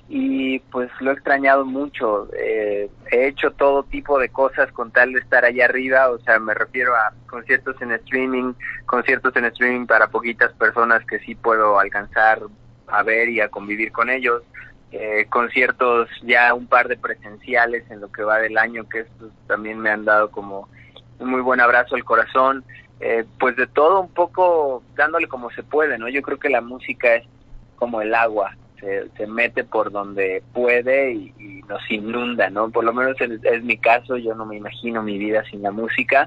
y 0.09 0.59
pues 0.59 0.91
lo 1.01 1.11
he 1.11 1.15
extrañado 1.15 1.65
mucho. 1.65 2.29
Eh, 2.37 2.91
he 3.11 3.29
hecho 3.29 3.53
todo 3.53 3.85
tipo 3.85 4.19
de 4.19 4.29
cosas 4.29 4.71
con 4.73 4.91
tal 4.91 5.13
de 5.13 5.21
estar 5.21 5.45
allá 5.45 5.65
arriba, 5.65 6.11
o 6.11 6.19
sea, 6.19 6.39
me 6.39 6.55
refiero 6.55 6.95
a 6.95 7.13
conciertos 7.27 7.81
en 7.81 7.93
streaming, 7.93 8.53
conciertos 8.87 9.35
en 9.37 9.47
streaming 9.47 9.87
para 9.87 10.09
poquitas 10.09 10.53
personas 10.55 11.05
que 11.07 11.21
sí 11.21 11.35
puedo 11.35 11.79
alcanzar 11.79 12.43
a 12.89 13.03
ver 13.03 13.29
y 13.31 13.41
a 13.41 13.49
convivir 13.49 13.93
con 13.93 14.11
ellos 14.11 14.43
eh, 14.97 15.27
conciertos 15.29 16.09
ya 16.23 16.55
un 16.55 16.69
par 16.69 16.87
de 16.87 16.97
presenciales 16.97 17.83
en 17.91 18.01
lo 18.01 18.13
que 18.13 18.23
va 18.23 18.39
del 18.39 18.57
año, 18.57 18.89
que 18.89 19.01
estos 19.01 19.33
también 19.49 19.81
me 19.81 19.91
han 19.91 20.05
dado 20.05 20.31
como 20.31 20.69
un 21.19 21.31
muy 21.31 21.41
buen 21.41 21.61
abrazo 21.61 21.97
al 21.97 22.05
corazón, 22.05 22.65
eh, 23.01 23.25
pues 23.41 23.57
de 23.57 23.67
todo 23.67 24.03
un 24.03 24.11
poco 24.11 24.85
dándole 24.95 25.27
como 25.27 25.51
se 25.51 25.65
puede, 25.65 25.99
¿no? 25.99 26.09
Yo 26.09 26.23
creo 26.23 26.39
que 26.39 26.49
la 26.49 26.61
música 26.61 27.17
es 27.17 27.25
como 27.75 28.03
el 28.03 28.15
agua, 28.15 28.57
se, 28.79 29.09
se 29.17 29.27
mete 29.27 29.65
por 29.65 29.91
donde 29.91 30.45
puede 30.53 31.13
y, 31.13 31.35
y, 31.41 31.63
nos 31.65 31.83
inunda, 31.91 32.49
¿no? 32.51 32.71
Por 32.71 32.85
lo 32.85 32.93
menos 32.93 33.21
es, 33.21 33.43
es 33.43 33.65
mi 33.65 33.77
caso, 33.79 34.17
yo 34.17 34.37
no 34.37 34.47
me 34.47 34.57
imagino 34.57 35.03
mi 35.03 35.19
vida 35.19 35.43
sin 35.51 35.63
la 35.63 35.73
música, 35.73 36.25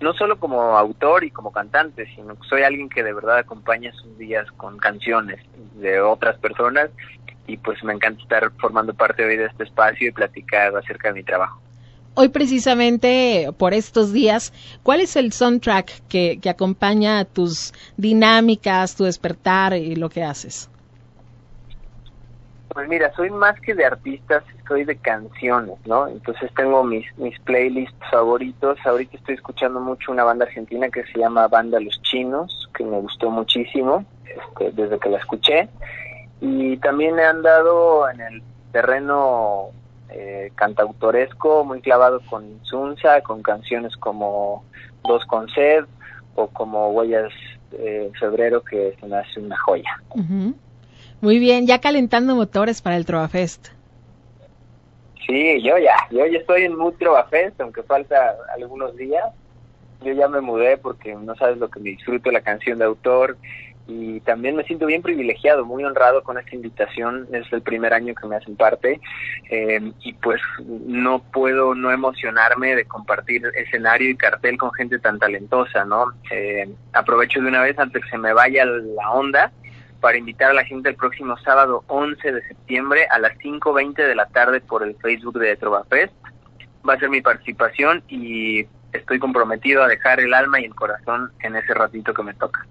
no 0.00 0.14
solo 0.14 0.40
como 0.40 0.76
autor 0.76 1.22
y 1.22 1.30
como 1.30 1.52
cantante, 1.52 2.06
sino 2.16 2.34
que 2.34 2.48
soy 2.48 2.62
alguien 2.62 2.88
que 2.88 3.04
de 3.04 3.12
verdad 3.12 3.38
acompaña 3.38 3.92
sus 3.92 4.18
días 4.18 4.50
con 4.56 4.78
canciones 4.78 5.38
de 5.74 6.00
otras 6.00 6.38
personas 6.38 6.90
y 7.46 7.56
pues 7.56 7.82
me 7.82 7.92
encanta 7.92 8.22
estar 8.22 8.50
formando 8.60 8.94
parte 8.94 9.24
hoy 9.24 9.36
de 9.36 9.46
este 9.46 9.64
espacio 9.64 10.08
y 10.08 10.12
platicar 10.12 10.76
acerca 10.76 11.08
de 11.08 11.14
mi 11.14 11.22
trabajo. 11.22 11.60
Hoy 12.14 12.28
precisamente 12.28 13.50
por 13.56 13.72
estos 13.72 14.12
días, 14.12 14.52
¿cuál 14.82 15.00
es 15.00 15.16
el 15.16 15.32
soundtrack 15.32 16.06
que, 16.08 16.38
que 16.40 16.50
acompaña 16.50 17.24
tus 17.24 17.72
dinámicas, 17.96 18.96
tu 18.96 19.04
despertar 19.04 19.74
y 19.74 19.94
lo 19.96 20.08
que 20.10 20.22
haces? 20.22 20.68
Pues 22.72 22.88
mira, 22.88 23.12
soy 23.14 23.30
más 23.30 23.58
que 23.60 23.74
de 23.74 23.84
artistas, 23.84 24.44
soy 24.68 24.84
de 24.84 24.96
canciones, 24.96 25.74
¿no? 25.86 26.06
Entonces 26.06 26.50
tengo 26.54 26.84
mis, 26.84 27.04
mis 27.18 27.38
playlists 27.40 27.98
favoritos. 28.10 28.78
Ahorita 28.84 29.16
estoy 29.16 29.34
escuchando 29.34 29.80
mucho 29.80 30.12
una 30.12 30.22
banda 30.22 30.44
argentina 30.44 30.88
que 30.88 31.04
se 31.06 31.18
llama 31.18 31.48
Banda 31.48 31.80
Los 31.80 32.00
Chinos, 32.02 32.70
que 32.74 32.84
me 32.84 32.98
gustó 32.98 33.28
muchísimo 33.30 34.04
este, 34.24 34.70
desde 34.70 35.00
que 35.00 35.08
la 35.08 35.18
escuché. 35.18 35.68
Y 36.40 36.76
también 36.78 37.18
he 37.18 37.24
andado 37.24 38.08
en 38.08 38.20
el 38.20 38.42
terreno 38.72 39.70
eh, 40.08 40.50
cantautoresco, 40.54 41.64
muy 41.64 41.80
clavado 41.80 42.20
con 42.28 42.60
Sunza, 42.64 43.20
con 43.20 43.42
canciones 43.42 43.96
como 43.96 44.64
Dos 45.04 45.24
con 45.26 45.48
Sed 45.50 45.84
o 46.34 46.48
como 46.48 46.90
Huellas 46.90 47.32
eh, 47.72 48.10
Febrero, 48.18 48.62
que 48.62 48.96
se 48.98 49.06
me 49.06 49.16
hace 49.16 49.40
una 49.40 49.56
joya. 49.58 49.90
Muy 51.20 51.38
bien, 51.38 51.66
ya 51.66 51.80
calentando 51.80 52.34
motores 52.34 52.80
para 52.80 52.96
el 52.96 53.04
Trovafest. 53.04 53.68
Sí, 55.26 55.62
yo 55.62 55.78
ya, 55.78 55.94
yo 56.10 56.26
ya 56.26 56.38
estoy 56.38 56.62
en 56.62 56.76
mood 56.76 56.94
Trovafest, 56.98 57.60
aunque 57.60 57.82
falta 57.82 58.34
algunos 58.54 58.96
días. 58.96 59.24
Yo 60.02 60.12
ya 60.12 60.28
me 60.28 60.40
mudé 60.40 60.78
porque 60.78 61.14
no 61.14 61.36
sabes 61.36 61.58
lo 61.58 61.68
que 61.68 61.78
me 61.78 61.90
disfruto 61.90 62.30
la 62.30 62.40
canción 62.40 62.78
de 62.78 62.86
autor 62.86 63.36
y 63.90 64.20
también 64.20 64.54
me 64.54 64.62
siento 64.62 64.86
bien 64.86 65.02
privilegiado, 65.02 65.64
muy 65.64 65.84
honrado 65.84 66.22
con 66.22 66.38
esta 66.38 66.54
invitación. 66.54 67.26
Es 67.32 67.52
el 67.52 67.60
primer 67.60 67.92
año 67.92 68.14
que 68.14 68.28
me 68.28 68.36
hacen 68.36 68.54
parte 68.54 69.00
eh, 69.50 69.92
y 70.00 70.12
pues 70.14 70.40
no 70.86 71.20
puedo 71.32 71.74
no 71.74 71.90
emocionarme 71.90 72.76
de 72.76 72.84
compartir 72.84 73.42
escenario 73.56 74.10
y 74.10 74.16
cartel 74.16 74.56
con 74.58 74.72
gente 74.72 75.00
tan 75.00 75.18
talentosa, 75.18 75.84
¿no? 75.84 76.12
Eh, 76.30 76.72
aprovecho 76.92 77.40
de 77.40 77.48
una 77.48 77.62
vez 77.62 77.76
antes 77.78 78.04
que 78.04 78.10
se 78.10 78.18
me 78.18 78.32
vaya 78.32 78.64
la 78.64 79.10
onda 79.10 79.50
para 80.00 80.16
invitar 80.16 80.50
a 80.50 80.54
la 80.54 80.64
gente 80.64 80.88
el 80.88 80.94
próximo 80.94 81.36
sábado 81.38 81.82
11 81.88 82.32
de 82.32 82.42
septiembre 82.46 83.06
a 83.10 83.18
las 83.18 83.36
5.20 83.38 83.94
de 83.94 84.14
la 84.14 84.26
tarde 84.26 84.60
por 84.60 84.84
el 84.84 84.94
Facebook 84.96 85.38
de 85.38 85.56
Trovafest. 85.56 86.14
Va 86.88 86.94
a 86.94 86.98
ser 86.98 87.10
mi 87.10 87.20
participación 87.20 88.04
y 88.08 88.66
estoy 88.92 89.18
comprometido 89.18 89.82
a 89.82 89.88
dejar 89.88 90.20
el 90.20 90.32
alma 90.32 90.60
y 90.60 90.64
el 90.64 90.74
corazón 90.76 91.32
en 91.40 91.56
ese 91.56 91.74
ratito 91.74 92.14
que 92.14 92.22
me 92.22 92.34
toca. 92.34 92.66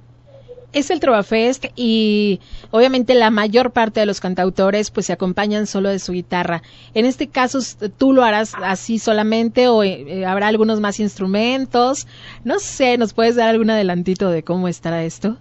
Es 0.72 0.92
el 0.92 1.00
Trovafest 1.00 1.66
y 1.76 2.40
obviamente 2.70 3.16
la 3.16 3.32
mayor 3.32 3.72
parte 3.72 4.00
de 4.00 4.06
los 4.06 4.20
cantautores 4.20 4.92
pues 4.92 5.08
se 5.08 5.14
acompañan 5.14 5.66
solo 5.66 5.90
de 5.90 5.98
su 5.98 6.14
guitarra. 6.14 6.62
En 6.94 7.06
este 7.06 7.28
caso, 7.28 7.58
¿tú 7.98 8.14
lo 8.14 8.24
harás 8.24 8.54
así 8.62 9.00
solamente 9.00 9.68
o 9.68 9.84
eh, 9.84 10.26
habrá 10.26 10.48
algunos 10.48 10.80
más 10.80 11.00
instrumentos? 11.00 12.08
No 12.44 12.60
sé, 12.60 13.00
¿nos 13.00 13.16
puedes 13.16 13.36
dar 13.36 13.50
algún 13.50 13.72
adelantito 13.72 14.30
de 14.30 14.44
cómo 14.44 14.68
estará 14.68 15.04
esto? 15.04 15.38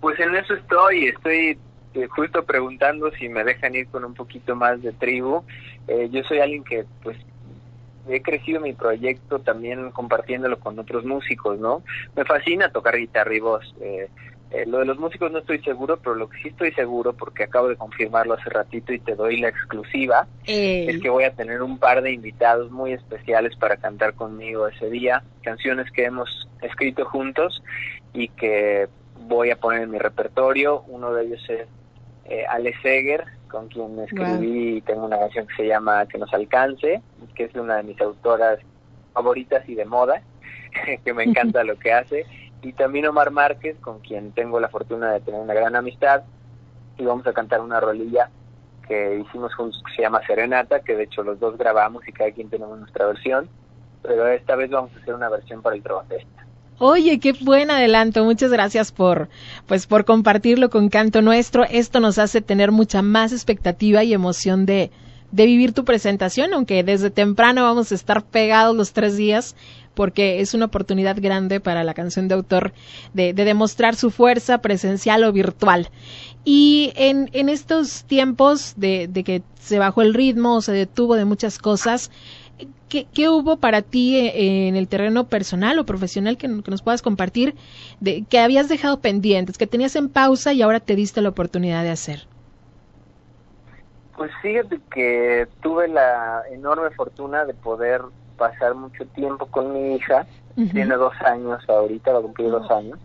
Pues 0.00 0.18
en 0.20 0.34
eso 0.36 0.54
estoy, 0.54 1.08
estoy 1.08 1.58
eh, 1.94 2.06
justo 2.06 2.44
preguntando 2.44 3.10
si 3.18 3.28
me 3.28 3.42
dejan 3.42 3.74
ir 3.74 3.88
con 3.88 4.04
un 4.04 4.14
poquito 4.14 4.54
más 4.54 4.80
de 4.80 4.92
tribu. 4.92 5.42
Eh, 5.88 6.08
yo 6.12 6.22
soy 6.22 6.38
alguien 6.38 6.62
que 6.62 6.84
pues 7.02 7.16
he 8.08 8.22
crecido 8.22 8.60
mi 8.60 8.72
proyecto 8.72 9.40
también 9.40 9.90
compartiéndolo 9.90 10.58
con 10.58 10.78
otros 10.78 11.04
músicos, 11.04 11.58
¿no? 11.58 11.82
Me 12.16 12.24
fascina 12.24 12.70
tocar 12.70 12.96
guitarra 12.96 13.34
y 13.34 13.40
voz. 13.40 13.74
Eh, 13.80 14.08
lo 14.66 14.78
de 14.78 14.84
los 14.84 14.98
músicos 14.98 15.32
no 15.32 15.38
estoy 15.38 15.60
seguro, 15.62 15.98
pero 15.98 16.14
lo 16.14 16.28
que 16.28 16.42
sí 16.42 16.48
estoy 16.48 16.72
seguro, 16.72 17.14
porque 17.14 17.44
acabo 17.44 17.68
de 17.68 17.76
confirmarlo 17.76 18.34
hace 18.34 18.50
ratito 18.50 18.92
y 18.92 18.98
te 18.98 19.14
doy 19.14 19.40
la 19.40 19.48
exclusiva, 19.48 20.26
es 20.44 21.00
que 21.00 21.08
voy 21.08 21.24
a 21.24 21.32
tener 21.32 21.62
un 21.62 21.78
par 21.78 22.02
de 22.02 22.12
invitados 22.12 22.70
muy 22.70 22.92
especiales 22.92 23.56
para 23.56 23.78
cantar 23.78 24.12
conmigo 24.14 24.68
ese 24.68 24.90
día, 24.90 25.22
canciones 25.42 25.90
que 25.90 26.04
hemos 26.04 26.48
escrito 26.60 27.06
juntos 27.06 27.62
y 28.12 28.28
que 28.28 28.88
voy 29.20 29.50
a 29.50 29.56
poner 29.56 29.82
en 29.82 29.90
mi 29.90 29.98
repertorio. 29.98 30.82
Uno 30.82 31.14
de 31.14 31.24
ellos 31.24 31.42
es 31.48 31.66
eh, 32.26 32.44
Ale 32.46 32.74
Seger, 32.82 33.24
con 33.52 33.68
quien 33.68 33.98
escribí 34.00 34.78
y 34.78 34.80
tengo 34.80 35.04
una 35.04 35.18
canción 35.18 35.46
que 35.46 35.54
se 35.54 35.66
llama 35.68 36.06
Que 36.06 36.18
nos 36.18 36.32
alcance, 36.32 37.02
que 37.34 37.44
es 37.44 37.54
una 37.54 37.76
de 37.76 37.82
mis 37.84 38.00
autoras 38.00 38.58
favoritas 39.12 39.68
y 39.68 39.74
de 39.74 39.84
moda, 39.84 40.22
que 41.04 41.14
me 41.14 41.24
encanta 41.24 41.62
lo 41.62 41.78
que 41.78 41.92
hace. 41.92 42.26
Y 42.62 42.72
también 42.72 43.06
Omar 43.06 43.30
Márquez, 43.30 43.76
con 43.80 44.00
quien 44.00 44.32
tengo 44.32 44.58
la 44.58 44.68
fortuna 44.68 45.12
de 45.12 45.20
tener 45.20 45.40
una 45.40 45.54
gran 45.54 45.76
amistad. 45.76 46.22
Y 46.96 47.04
vamos 47.04 47.26
a 47.26 47.32
cantar 47.32 47.60
una 47.60 47.80
rolilla 47.80 48.30
que 48.88 49.20
hicimos 49.20 49.54
juntos 49.54 49.82
que 49.86 49.94
se 49.96 50.02
llama 50.02 50.26
Serenata, 50.26 50.80
que 50.80 50.96
de 50.96 51.04
hecho 51.04 51.22
los 51.22 51.38
dos 51.38 51.56
grabamos 51.58 52.06
y 52.08 52.12
cada 52.12 52.30
quien 52.30 52.48
tenemos 52.48 52.78
nuestra 52.78 53.06
versión. 53.06 53.48
Pero 54.02 54.26
esta 54.28 54.56
vez 54.56 54.70
vamos 54.70 54.90
a 54.96 55.00
hacer 55.00 55.14
una 55.14 55.28
versión 55.28 55.62
para 55.62 55.76
el 55.76 55.82
Trovafesta. 55.82 56.41
Oye, 56.84 57.20
qué 57.20 57.32
buen 57.32 57.70
adelanto. 57.70 58.24
Muchas 58.24 58.50
gracias 58.50 58.90
por, 58.90 59.28
pues, 59.68 59.86
por 59.86 60.04
compartirlo 60.04 60.68
con 60.68 60.88
Canto 60.88 61.22
Nuestro. 61.22 61.62
Esto 61.62 62.00
nos 62.00 62.18
hace 62.18 62.40
tener 62.40 62.72
mucha 62.72 63.02
más 63.02 63.30
expectativa 63.30 64.02
y 64.02 64.12
emoción 64.12 64.66
de, 64.66 64.90
de 65.30 65.46
vivir 65.46 65.74
tu 65.74 65.84
presentación, 65.84 66.52
aunque 66.52 66.82
desde 66.82 67.10
temprano 67.10 67.62
vamos 67.62 67.92
a 67.92 67.94
estar 67.94 68.24
pegados 68.24 68.74
los 68.76 68.92
tres 68.92 69.16
días, 69.16 69.54
porque 69.94 70.40
es 70.40 70.54
una 70.54 70.64
oportunidad 70.64 71.16
grande 71.20 71.60
para 71.60 71.84
la 71.84 71.94
canción 71.94 72.26
de 72.26 72.34
autor 72.34 72.72
de, 73.14 73.32
de 73.32 73.44
demostrar 73.44 73.94
su 73.94 74.10
fuerza 74.10 74.58
presencial 74.58 75.22
o 75.22 75.32
virtual. 75.32 75.88
Y 76.44 76.92
en, 76.96 77.30
en 77.32 77.48
estos 77.48 78.02
tiempos 78.06 78.74
de, 78.76 79.06
de 79.06 79.22
que 79.22 79.42
se 79.60 79.78
bajó 79.78 80.02
el 80.02 80.14
ritmo, 80.14 80.60
se 80.60 80.72
detuvo 80.72 81.14
de 81.14 81.26
muchas 81.26 81.60
cosas, 81.60 82.10
¿Qué, 82.92 83.28
hubo 83.30 83.56
para 83.56 83.80
ti 83.80 84.18
eh, 84.18 84.68
en 84.68 84.76
el 84.76 84.86
terreno 84.86 85.24
personal 85.24 85.78
o 85.78 85.86
profesional 85.86 86.36
que, 86.36 86.46
nos 86.46 86.82
puedas 86.82 87.00
compartir 87.00 87.54
de, 88.00 88.24
que 88.28 88.38
habías 88.38 88.68
dejado 88.68 89.00
pendientes, 89.00 89.56
que 89.56 89.66
tenías 89.66 89.96
en 89.96 90.10
pausa 90.10 90.52
y 90.52 90.60
ahora 90.60 90.78
te 90.78 90.94
diste 90.94 91.22
la 91.22 91.30
oportunidad 91.30 91.84
de 91.84 91.90
hacer? 91.90 92.26
Pues 94.14 94.30
fíjate 94.42 94.78
que 94.92 95.48
tuve 95.62 95.88
la 95.88 96.42
enorme 96.50 96.90
fortuna 96.90 97.46
de 97.46 97.54
poder 97.54 98.02
pasar 98.36 98.74
mucho 98.74 99.06
tiempo 99.06 99.46
con 99.46 99.72
mi 99.72 99.96
hija. 99.96 100.26
Tiene 100.54 100.96
dos 100.96 101.14
años 101.24 101.64
ahorita, 101.66 102.12
va 102.12 102.18
a 102.18 102.22
cumplir 102.22 102.50
dos 102.50 102.70
años. 102.70 102.98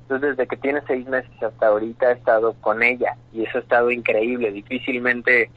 Entonces, 0.00 0.30
desde 0.30 0.46
que 0.46 0.56
tiene 0.56 0.80
seis 0.86 1.06
meses 1.06 1.30
hasta 1.42 1.66
ahorita 1.66 2.10
he 2.10 2.14
estado 2.14 2.54
con 2.62 2.82
ella 2.82 3.16
y 3.34 3.42
eso 3.42 3.58
ha 3.58 3.60
estado 3.60 3.90
increíble. 3.90 4.50
Difícilmente 4.50 5.50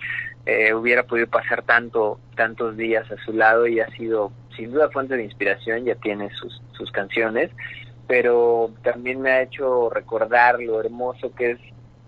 eh, 0.50 0.74
hubiera 0.74 1.04
podido 1.04 1.28
pasar 1.28 1.64
tanto 1.64 2.20
tantos 2.36 2.78
días 2.78 3.10
a 3.12 3.18
su 3.24 3.34
lado 3.34 3.68
y 3.68 3.80
ha 3.80 3.88
sido 3.92 4.32
sin 4.56 4.72
duda 4.72 4.90
fuente 4.90 5.16
de 5.16 5.24
inspiración 5.24 5.86
ya 5.86 5.96
tiene 5.96 6.30
sus 6.32 6.62
sus 6.72 6.92
canciones 6.92 7.52
pero 8.10 8.72
también 8.82 9.22
me 9.22 9.30
ha 9.30 9.44
hecho 9.44 9.92
recordar 9.92 10.60
lo 10.60 10.80
hermoso 10.80 11.32
que 11.36 11.52
es 11.52 11.60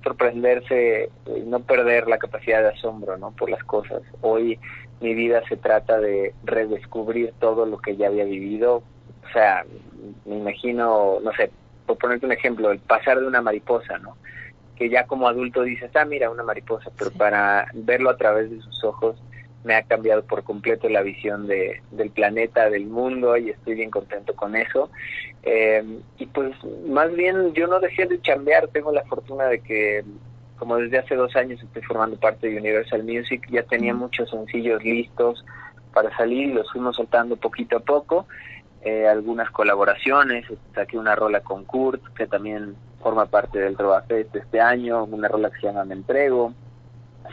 sorprenderse 0.03 1.11
y 1.27 1.41
no 1.41 1.59
perder 1.59 2.07
la 2.07 2.17
capacidad 2.17 2.63
de 2.63 2.69
asombro 2.69 3.19
no 3.19 3.29
por 3.33 3.51
las 3.51 3.63
cosas. 3.63 4.01
Hoy 4.21 4.59
mi 4.99 5.13
vida 5.13 5.43
se 5.47 5.57
trata 5.57 5.99
de 5.99 6.33
redescubrir 6.43 7.33
todo 7.39 7.67
lo 7.67 7.77
que 7.77 7.97
ya 7.97 8.07
había 8.07 8.23
vivido. 8.23 8.77
O 8.77 9.31
sea 9.31 9.63
me 10.25 10.37
imagino 10.37 11.19
no 11.21 11.31
sé 11.33 11.51
por 11.85 11.99
ponerte 11.99 12.25
un 12.25 12.31
ejemplo 12.31 12.71
el 12.71 12.79
pasar 12.79 13.19
de 13.19 13.27
una 13.27 13.43
mariposa 13.43 13.99
no 13.99 14.17
que 14.81 14.89
ya 14.89 15.05
como 15.05 15.27
adulto 15.27 15.61
dices, 15.61 15.91
ah, 15.95 16.05
mira, 16.05 16.31
una 16.31 16.41
mariposa, 16.41 16.89
pero 16.97 17.11
para 17.11 17.67
verlo 17.71 18.09
a 18.09 18.17
través 18.17 18.49
de 18.49 18.59
sus 18.61 18.83
ojos 18.83 19.15
me 19.63 19.75
ha 19.75 19.83
cambiado 19.83 20.23
por 20.23 20.43
completo 20.43 20.89
la 20.89 21.03
visión 21.03 21.45
de, 21.45 21.83
del 21.91 22.09
planeta, 22.09 22.67
del 22.67 22.87
mundo, 22.87 23.37
y 23.37 23.51
estoy 23.51 23.75
bien 23.75 23.91
contento 23.91 24.35
con 24.35 24.55
eso. 24.55 24.89
Eh, 25.43 25.83
y 26.17 26.25
pues 26.25 26.51
más 26.87 27.13
bien 27.13 27.53
yo 27.53 27.67
no 27.67 27.79
dejé 27.79 28.07
de 28.07 28.19
chambear, 28.21 28.69
tengo 28.69 28.91
la 28.91 29.03
fortuna 29.03 29.45
de 29.45 29.59
que 29.59 30.03
como 30.57 30.77
desde 30.77 30.97
hace 30.97 31.13
dos 31.13 31.35
años 31.35 31.61
estoy 31.61 31.83
formando 31.83 32.17
parte 32.17 32.49
de 32.49 32.57
Universal 32.57 33.03
Music, 33.03 33.47
ya 33.51 33.61
tenía 33.61 33.93
muchos 33.93 34.31
sencillos 34.31 34.83
listos 34.83 35.45
para 35.93 36.09
salir 36.17 36.49
y 36.49 36.53
los 36.53 36.71
fuimos 36.71 36.95
soltando 36.95 37.35
poquito 37.35 37.77
a 37.77 37.81
poco. 37.81 38.25
Eh, 38.81 39.07
algunas 39.07 39.51
colaboraciones, 39.51 40.47
saqué 40.73 40.97
una 40.97 41.13
rola 41.13 41.41
con 41.41 41.65
Kurt, 41.65 42.01
que 42.15 42.25
también 42.25 42.75
forma 43.01 43.25
parte 43.25 43.59
del 43.59 43.75
Trovafest 43.75 44.35
este 44.35 44.59
año, 44.59 45.03
una 45.03 45.27
rola 45.27 45.49
que 45.49 45.59
se 45.59 45.67
llama 45.67 45.85
Me 45.85 45.95
Entrego, 45.95 46.53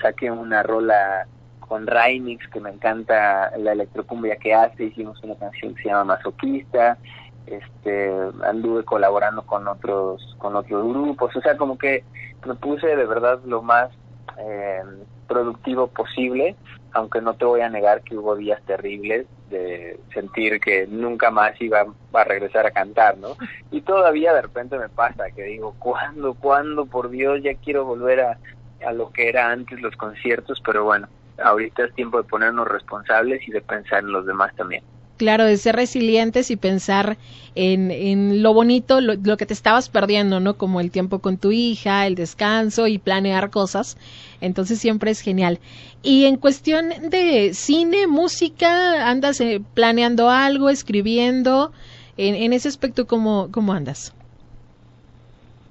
saqué 0.00 0.30
una 0.30 0.62
rola 0.62 1.26
con 1.60 1.86
Rainix 1.86 2.48
que 2.48 2.60
me 2.60 2.70
encanta 2.70 3.52
la 3.58 3.72
electrocumbia 3.72 4.36
que 4.36 4.54
hace, 4.54 4.84
hicimos 4.84 5.22
una 5.22 5.34
canción 5.36 5.74
que 5.74 5.82
se 5.82 5.88
llama 5.88 6.16
Masoquista, 6.16 6.98
este 7.46 8.12
anduve 8.44 8.84
colaborando 8.84 9.42
con 9.42 9.68
otros 9.68 10.36
con 10.38 10.56
otros 10.56 10.86
grupos, 10.86 11.34
o 11.34 11.40
sea, 11.40 11.56
como 11.56 11.78
que 11.78 12.04
me 12.46 12.54
puse 12.54 12.86
de 12.86 13.06
verdad 13.06 13.40
lo 13.44 13.62
más 13.62 13.90
eh, 14.38 14.82
productivo 15.28 15.86
posible, 15.86 16.56
aunque 16.92 17.20
no 17.20 17.34
te 17.34 17.44
voy 17.44 17.60
a 17.60 17.68
negar 17.68 18.02
que 18.02 18.16
hubo 18.16 18.34
días 18.34 18.60
terribles 18.66 19.26
de 19.50 20.00
sentir 20.12 20.60
que 20.60 20.86
nunca 20.86 21.30
más 21.30 21.60
iba 21.60 21.86
a 22.12 22.24
regresar 22.24 22.66
a 22.66 22.70
cantar, 22.70 23.16
¿no? 23.18 23.36
Y 23.70 23.82
todavía 23.82 24.32
de 24.32 24.42
repente 24.42 24.78
me 24.78 24.88
pasa 24.88 25.30
que 25.30 25.42
digo, 25.44 25.74
¿cuándo, 25.78 26.34
cuándo, 26.34 26.86
por 26.86 27.10
Dios, 27.10 27.40
ya 27.42 27.54
quiero 27.54 27.84
volver 27.84 28.20
a, 28.20 28.38
a 28.86 28.92
lo 28.92 29.10
que 29.10 29.28
era 29.28 29.50
antes 29.50 29.80
los 29.80 29.94
conciertos, 29.96 30.60
pero 30.64 30.84
bueno, 30.84 31.08
ahorita 31.42 31.84
es 31.84 31.94
tiempo 31.94 32.18
de 32.18 32.28
ponernos 32.28 32.66
responsables 32.66 33.46
y 33.46 33.52
de 33.52 33.60
pensar 33.60 34.00
en 34.00 34.12
los 34.12 34.26
demás 34.26 34.54
también. 34.56 34.82
Claro, 35.18 35.44
de 35.44 35.56
ser 35.56 35.74
resilientes 35.74 36.48
y 36.52 36.56
pensar 36.56 37.18
en, 37.56 37.90
en 37.90 38.40
lo 38.40 38.54
bonito, 38.54 39.00
lo, 39.00 39.36
que 39.36 39.46
te 39.46 39.52
estabas 39.52 39.88
perdiendo, 39.88 40.38
¿no? 40.38 40.56
Como 40.56 40.80
el 40.80 40.92
tiempo 40.92 41.18
con 41.18 41.38
tu 41.38 41.50
hija, 41.50 42.06
el 42.06 42.14
descanso 42.14 42.86
y 42.86 42.98
planear 42.98 43.50
cosas. 43.50 43.98
Entonces 44.40 44.78
siempre 44.78 45.10
es 45.10 45.20
genial. 45.20 45.58
Y 46.04 46.26
en 46.26 46.36
cuestión 46.36 46.90
de 47.10 47.52
cine, 47.52 48.06
música, 48.06 49.10
¿andas 49.10 49.40
eh, 49.40 49.60
planeando 49.74 50.30
algo, 50.30 50.70
escribiendo? 50.70 51.72
En, 52.16 52.36
en 52.36 52.52
ese 52.52 52.68
aspecto, 52.68 53.08
¿cómo, 53.08 53.48
¿cómo 53.50 53.72
andas? 53.72 54.14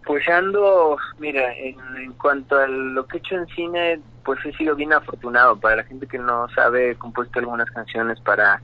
Pues 0.05 0.27
ando, 0.27 0.97
mira, 1.19 1.53
en, 1.53 1.77
en, 1.97 2.11
cuanto 2.13 2.57
a 2.57 2.67
lo 2.67 3.07
que 3.07 3.15
he 3.15 3.19
hecho 3.19 3.35
en 3.35 3.47
cine, 3.47 4.01
pues 4.25 4.39
he 4.45 4.51
sido 4.57 4.75
bien 4.75 4.91
afortunado. 4.91 5.57
Para 5.57 5.77
la 5.77 5.83
gente 5.85 6.05
que 6.05 6.17
no 6.17 6.49
sabe, 6.49 6.91
he 6.91 6.95
compuesto 6.95 7.39
algunas 7.39 7.69
canciones 7.71 8.19
para 8.19 8.61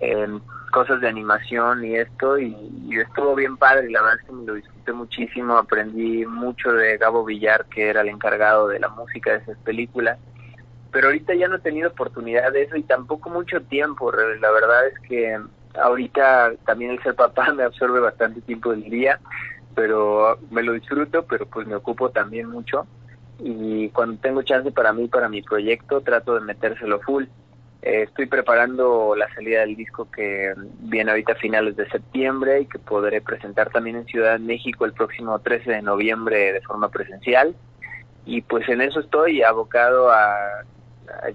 eh, 0.00 0.38
cosas 0.72 1.00
de 1.00 1.08
animación 1.08 1.84
y 1.84 1.96
esto, 1.96 2.38
y, 2.38 2.56
y, 2.88 2.98
estuvo 2.98 3.34
bien 3.34 3.56
padre, 3.56 3.90
la 3.90 4.02
verdad 4.02 4.18
es 4.20 4.26
que 4.26 4.32
me 4.32 4.46
lo 4.46 4.54
disfruté 4.54 4.92
muchísimo. 4.92 5.56
Aprendí 5.56 6.26
mucho 6.26 6.72
de 6.72 6.96
Gabo 6.98 7.24
Villar, 7.24 7.66
que 7.66 7.88
era 7.88 8.02
el 8.02 8.08
encargado 8.08 8.68
de 8.68 8.80
la 8.80 8.88
música 8.88 9.32
de 9.32 9.38
esas 9.38 9.58
películas. 9.58 10.18
Pero 10.90 11.08
ahorita 11.08 11.34
ya 11.34 11.48
no 11.48 11.56
he 11.56 11.60
tenido 11.60 11.90
oportunidad 11.90 12.52
de 12.52 12.62
eso 12.62 12.76
y 12.76 12.82
tampoco 12.82 13.30
mucho 13.30 13.60
tiempo. 13.62 14.10
La 14.12 14.50
verdad 14.50 14.86
es 14.86 14.98
que 15.00 15.38
ahorita 15.78 16.52
también 16.64 16.92
el 16.92 17.02
ser 17.02 17.14
papá 17.14 17.52
me 17.56 17.62
absorbe 17.62 18.00
bastante 18.00 18.40
tiempo 18.40 18.70
del 18.70 18.84
día 18.84 19.20
pero 19.78 20.40
me 20.50 20.64
lo 20.64 20.72
disfruto, 20.72 21.24
pero 21.24 21.46
pues 21.46 21.64
me 21.64 21.76
ocupo 21.76 22.10
también 22.10 22.48
mucho 22.48 22.88
y 23.38 23.90
cuando 23.90 24.20
tengo 24.20 24.42
chance 24.42 24.72
para 24.72 24.92
mí, 24.92 25.06
para 25.06 25.28
mi 25.28 25.40
proyecto, 25.40 26.00
trato 26.00 26.34
de 26.34 26.40
metérselo 26.40 26.98
full. 26.98 27.26
Eh, 27.82 28.02
estoy 28.02 28.26
preparando 28.26 29.14
la 29.16 29.32
salida 29.34 29.60
del 29.60 29.76
disco 29.76 30.10
que 30.10 30.52
viene 30.80 31.10
ahorita 31.10 31.32
a 31.32 31.36
finales 31.36 31.76
de 31.76 31.88
septiembre 31.88 32.62
y 32.62 32.66
que 32.66 32.78
podré 32.78 33.20
presentar 33.20 33.70
también 33.70 33.96
en 33.96 34.06
Ciudad 34.06 34.32
de 34.32 34.44
México 34.44 34.84
el 34.84 34.92
próximo 34.92 35.38
13 35.38 35.70
de 35.70 35.82
noviembre 35.82 36.52
de 36.52 36.60
forma 36.62 36.88
presencial. 36.88 37.54
Y 38.26 38.42
pues 38.42 38.68
en 38.68 38.80
eso 38.80 39.00
estoy 39.00 39.42
abocado 39.42 40.10
a, 40.10 40.64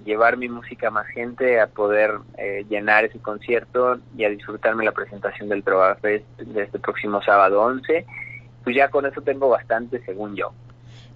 llevar 0.04 0.36
mi 0.36 0.48
música 0.48 0.86
a 0.86 0.90
más 0.92 1.08
gente, 1.08 1.60
a 1.60 1.66
poder 1.66 2.12
eh, 2.38 2.64
llenar 2.68 3.04
ese 3.04 3.18
concierto 3.18 3.98
y 4.16 4.22
a 4.22 4.28
disfrutarme 4.28 4.84
la 4.84 4.92
presentación 4.92 5.48
del 5.48 5.64
Trova 5.64 5.96
Fest 5.96 6.24
de 6.38 6.62
este 6.62 6.78
próximo 6.78 7.20
sábado 7.22 7.60
11 7.60 8.06
pues 8.64 8.74
ya 8.74 8.88
con 8.88 9.06
eso 9.06 9.20
tengo 9.20 9.50
bastante, 9.50 10.02
según 10.04 10.34
yo. 10.34 10.52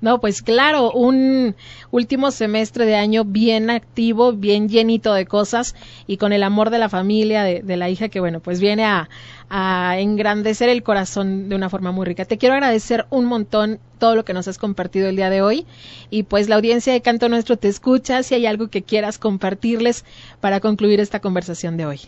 No, 0.00 0.20
pues 0.20 0.42
claro, 0.42 0.92
un 0.92 1.56
último 1.90 2.30
semestre 2.30 2.86
de 2.86 2.94
año 2.94 3.24
bien 3.24 3.68
activo, 3.68 4.32
bien 4.32 4.68
llenito 4.68 5.12
de 5.12 5.26
cosas 5.26 5.74
y 6.06 6.18
con 6.18 6.32
el 6.32 6.44
amor 6.44 6.70
de 6.70 6.78
la 6.78 6.88
familia, 6.88 7.42
de, 7.42 7.62
de 7.62 7.76
la 7.76 7.88
hija 7.88 8.08
que, 8.08 8.20
bueno, 8.20 8.38
pues 8.38 8.60
viene 8.60 8.84
a, 8.84 9.08
a, 9.50 9.98
engrandecer 9.98 10.68
el 10.68 10.84
corazón 10.84 11.48
de 11.48 11.56
una 11.56 11.68
forma 11.68 11.90
muy 11.90 12.06
rica. 12.06 12.24
Te 12.24 12.38
quiero 12.38 12.54
agradecer 12.54 13.06
un 13.10 13.24
montón 13.24 13.80
todo 13.98 14.14
lo 14.14 14.24
que 14.24 14.34
nos 14.34 14.46
has 14.46 14.58
compartido 14.58 15.08
el 15.08 15.16
día 15.16 15.30
de 15.30 15.42
hoy 15.42 15.66
y 16.10 16.22
pues 16.22 16.48
la 16.48 16.54
audiencia 16.54 16.92
de 16.92 17.02
Canto 17.02 17.28
Nuestro 17.28 17.56
te 17.56 17.66
escucha 17.66 18.22
si 18.22 18.36
hay 18.36 18.46
algo 18.46 18.68
que 18.68 18.82
quieras 18.82 19.18
compartirles 19.18 20.04
para 20.40 20.60
concluir 20.60 21.00
esta 21.00 21.18
conversación 21.18 21.76
de 21.76 21.86
hoy. 21.86 22.00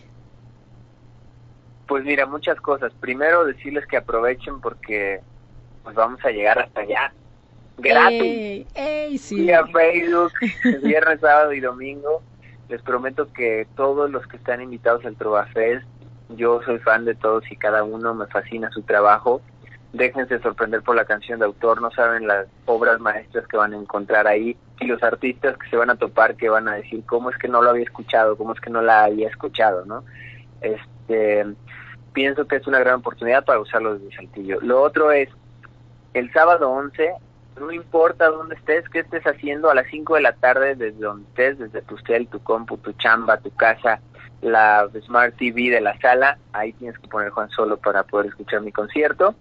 Pues 1.87 2.05
mira, 2.05 2.25
muchas 2.25 2.59
cosas. 2.61 2.93
Primero 3.01 3.43
decirles 3.43 3.85
que 3.85 3.97
aprovechen 3.97 4.61
porque 4.61 5.19
pues 5.83 5.93
vamos 5.93 6.23
a 6.23 6.29
llegar 6.29 6.57
hasta 6.57 6.79
allá. 6.79 7.13
Gratis. 7.81 8.21
Ey, 8.21 8.67
ey, 8.75 9.17
sí. 9.17 9.41
Vía 9.41 9.65
Facebook, 9.67 10.31
viernes, 10.83 11.19
sábado 11.21 11.53
y 11.53 11.59
domingo. 11.59 12.21
Les 12.69 12.81
prometo 12.81 13.31
que 13.33 13.67
todos 13.75 14.09
los 14.09 14.25
que 14.27 14.37
están 14.37 14.61
invitados 14.61 15.05
al 15.05 15.15
Trovafest, 15.15 15.85
yo 16.29 16.61
soy 16.63 16.79
fan 16.79 17.03
de 17.05 17.15
todos 17.15 17.43
y 17.51 17.57
cada 17.57 17.83
uno, 17.83 18.13
me 18.13 18.27
fascina 18.27 18.69
su 18.71 18.81
trabajo. 18.83 19.41
Déjense 19.91 20.39
sorprender 20.39 20.81
por 20.81 20.95
la 20.95 21.03
canción 21.03 21.39
de 21.39 21.45
autor, 21.45 21.81
no 21.81 21.91
saben 21.91 22.25
las 22.25 22.47
obras 22.65 23.01
maestras 23.01 23.45
que 23.47 23.57
van 23.57 23.73
a 23.73 23.77
encontrar 23.77 24.25
ahí 24.25 24.55
y 24.79 24.85
los 24.85 25.03
artistas 25.03 25.57
que 25.57 25.69
se 25.69 25.75
van 25.75 25.89
a 25.89 25.95
topar 25.95 26.35
que 26.35 26.47
van 26.47 26.69
a 26.69 26.75
decir 26.75 27.03
cómo 27.05 27.29
es 27.29 27.37
que 27.37 27.49
no 27.49 27.61
lo 27.61 27.71
había 27.71 27.83
escuchado, 27.83 28.37
cómo 28.37 28.53
es 28.53 28.61
que 28.61 28.69
no 28.69 28.81
la 28.81 29.03
había 29.03 29.27
escuchado, 29.27 29.85
¿no? 29.85 30.05
Este, 30.61 31.45
pienso 32.13 32.47
que 32.47 32.55
es 32.55 32.67
una 32.67 32.79
gran 32.79 32.95
oportunidad 32.95 33.43
para 33.43 33.59
usarlo 33.59 33.97
desde 33.97 34.15
Saltillo. 34.15 34.59
Lo 34.61 34.81
otro 34.81 35.11
es, 35.11 35.29
el 36.13 36.31
sábado 36.31 36.69
11, 36.69 37.13
no 37.59 37.71
importa 37.71 38.29
dónde 38.29 38.55
estés, 38.55 38.87
qué 38.89 38.99
estés 38.99 39.23
haciendo, 39.23 39.69
a 39.69 39.75
las 39.75 39.87
5 39.87 40.15
de 40.15 40.21
la 40.21 40.33
tarde, 40.33 40.75
desde 40.75 40.99
donde 40.99 41.27
estés, 41.29 41.59
desde 41.59 41.81
tu 41.81 41.97
cel, 41.99 42.27
tu 42.27 42.39
compu, 42.41 42.77
tu 42.77 42.93
chamba, 42.93 43.37
tu 43.37 43.51
casa, 43.51 43.99
la 44.41 44.89
Smart 45.05 45.35
TV 45.37 45.69
de 45.69 45.81
la 45.81 45.97
sala, 45.99 46.37
ahí 46.53 46.73
tienes 46.73 46.97
que 46.97 47.07
poner 47.07 47.29
Juan 47.29 47.49
Solo 47.49 47.77
para 47.77 48.03
poder 48.03 48.27
escuchar 48.27 48.61
mi 48.61 48.71
concierto. 48.71 49.35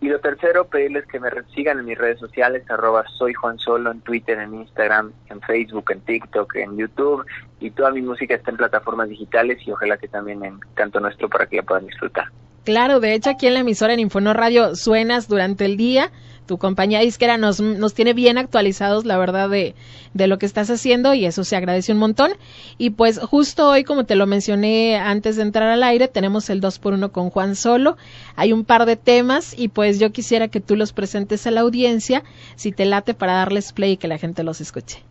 Y 0.00 0.08
lo 0.08 0.18
tercero, 0.18 0.64
pedirles 0.64 1.06
que 1.06 1.20
me 1.20 1.28
sigan 1.54 1.78
en 1.78 1.84
mis 1.84 1.98
redes 1.98 2.18
sociales, 2.18 2.64
arroba 2.70 3.04
soy 3.18 3.34
Juan 3.34 3.58
Solo, 3.58 3.92
en 3.92 4.00
Twitter, 4.00 4.38
en 4.38 4.54
Instagram, 4.54 5.12
en 5.28 5.40
Facebook, 5.42 5.84
en 5.90 6.00
TikTok, 6.00 6.56
en 6.56 6.76
YouTube, 6.78 7.24
y 7.60 7.70
toda 7.70 7.90
mi 7.90 8.00
música 8.00 8.34
está 8.34 8.50
en 8.50 8.56
plataformas 8.56 9.08
digitales 9.08 9.58
y 9.66 9.70
ojalá 9.70 9.98
que 9.98 10.08
también 10.08 10.42
en 10.44 10.58
Canto 10.74 11.00
Nuestro 11.00 11.28
para 11.28 11.46
que 11.46 11.56
la 11.56 11.62
puedan 11.62 11.86
disfrutar. 11.86 12.24
Claro, 12.64 13.00
de 13.00 13.14
hecho 13.14 13.30
aquí 13.30 13.46
en 13.46 13.54
la 13.54 13.60
emisora 13.60 13.92
en 13.92 14.00
Infonor 14.00 14.36
Radio 14.36 14.74
suenas 14.74 15.28
durante 15.28 15.64
el 15.66 15.76
día. 15.76 16.10
Tu 16.50 16.58
compañía 16.58 16.98
disquera 16.98 17.36
nos, 17.36 17.60
nos 17.60 17.94
tiene 17.94 18.12
bien 18.12 18.36
actualizados, 18.36 19.04
la 19.04 19.16
verdad, 19.18 19.48
de, 19.48 19.76
de 20.14 20.26
lo 20.26 20.40
que 20.40 20.46
estás 20.46 20.68
haciendo 20.68 21.14
y 21.14 21.24
eso 21.24 21.44
se 21.44 21.54
agradece 21.54 21.92
un 21.92 21.98
montón. 21.98 22.32
Y 22.76 22.90
pues 22.90 23.20
justo 23.20 23.70
hoy, 23.70 23.84
como 23.84 24.04
te 24.04 24.16
lo 24.16 24.26
mencioné 24.26 24.98
antes 24.98 25.36
de 25.36 25.42
entrar 25.42 25.68
al 25.68 25.84
aire, 25.84 26.08
tenemos 26.08 26.50
el 26.50 26.60
2 26.60 26.80
por 26.80 26.94
1 26.94 27.12
con 27.12 27.30
Juan 27.30 27.54
Solo. 27.54 27.96
Hay 28.34 28.52
un 28.52 28.64
par 28.64 28.84
de 28.84 28.96
temas 28.96 29.56
y 29.56 29.68
pues 29.68 30.00
yo 30.00 30.10
quisiera 30.10 30.48
que 30.48 30.58
tú 30.58 30.74
los 30.74 30.92
presentes 30.92 31.46
a 31.46 31.52
la 31.52 31.60
audiencia, 31.60 32.24
si 32.56 32.72
te 32.72 32.84
late, 32.84 33.14
para 33.14 33.34
darles 33.34 33.72
play 33.72 33.92
y 33.92 33.96
que 33.96 34.08
la 34.08 34.18
gente 34.18 34.42
los 34.42 34.60
escuche. 34.60 35.04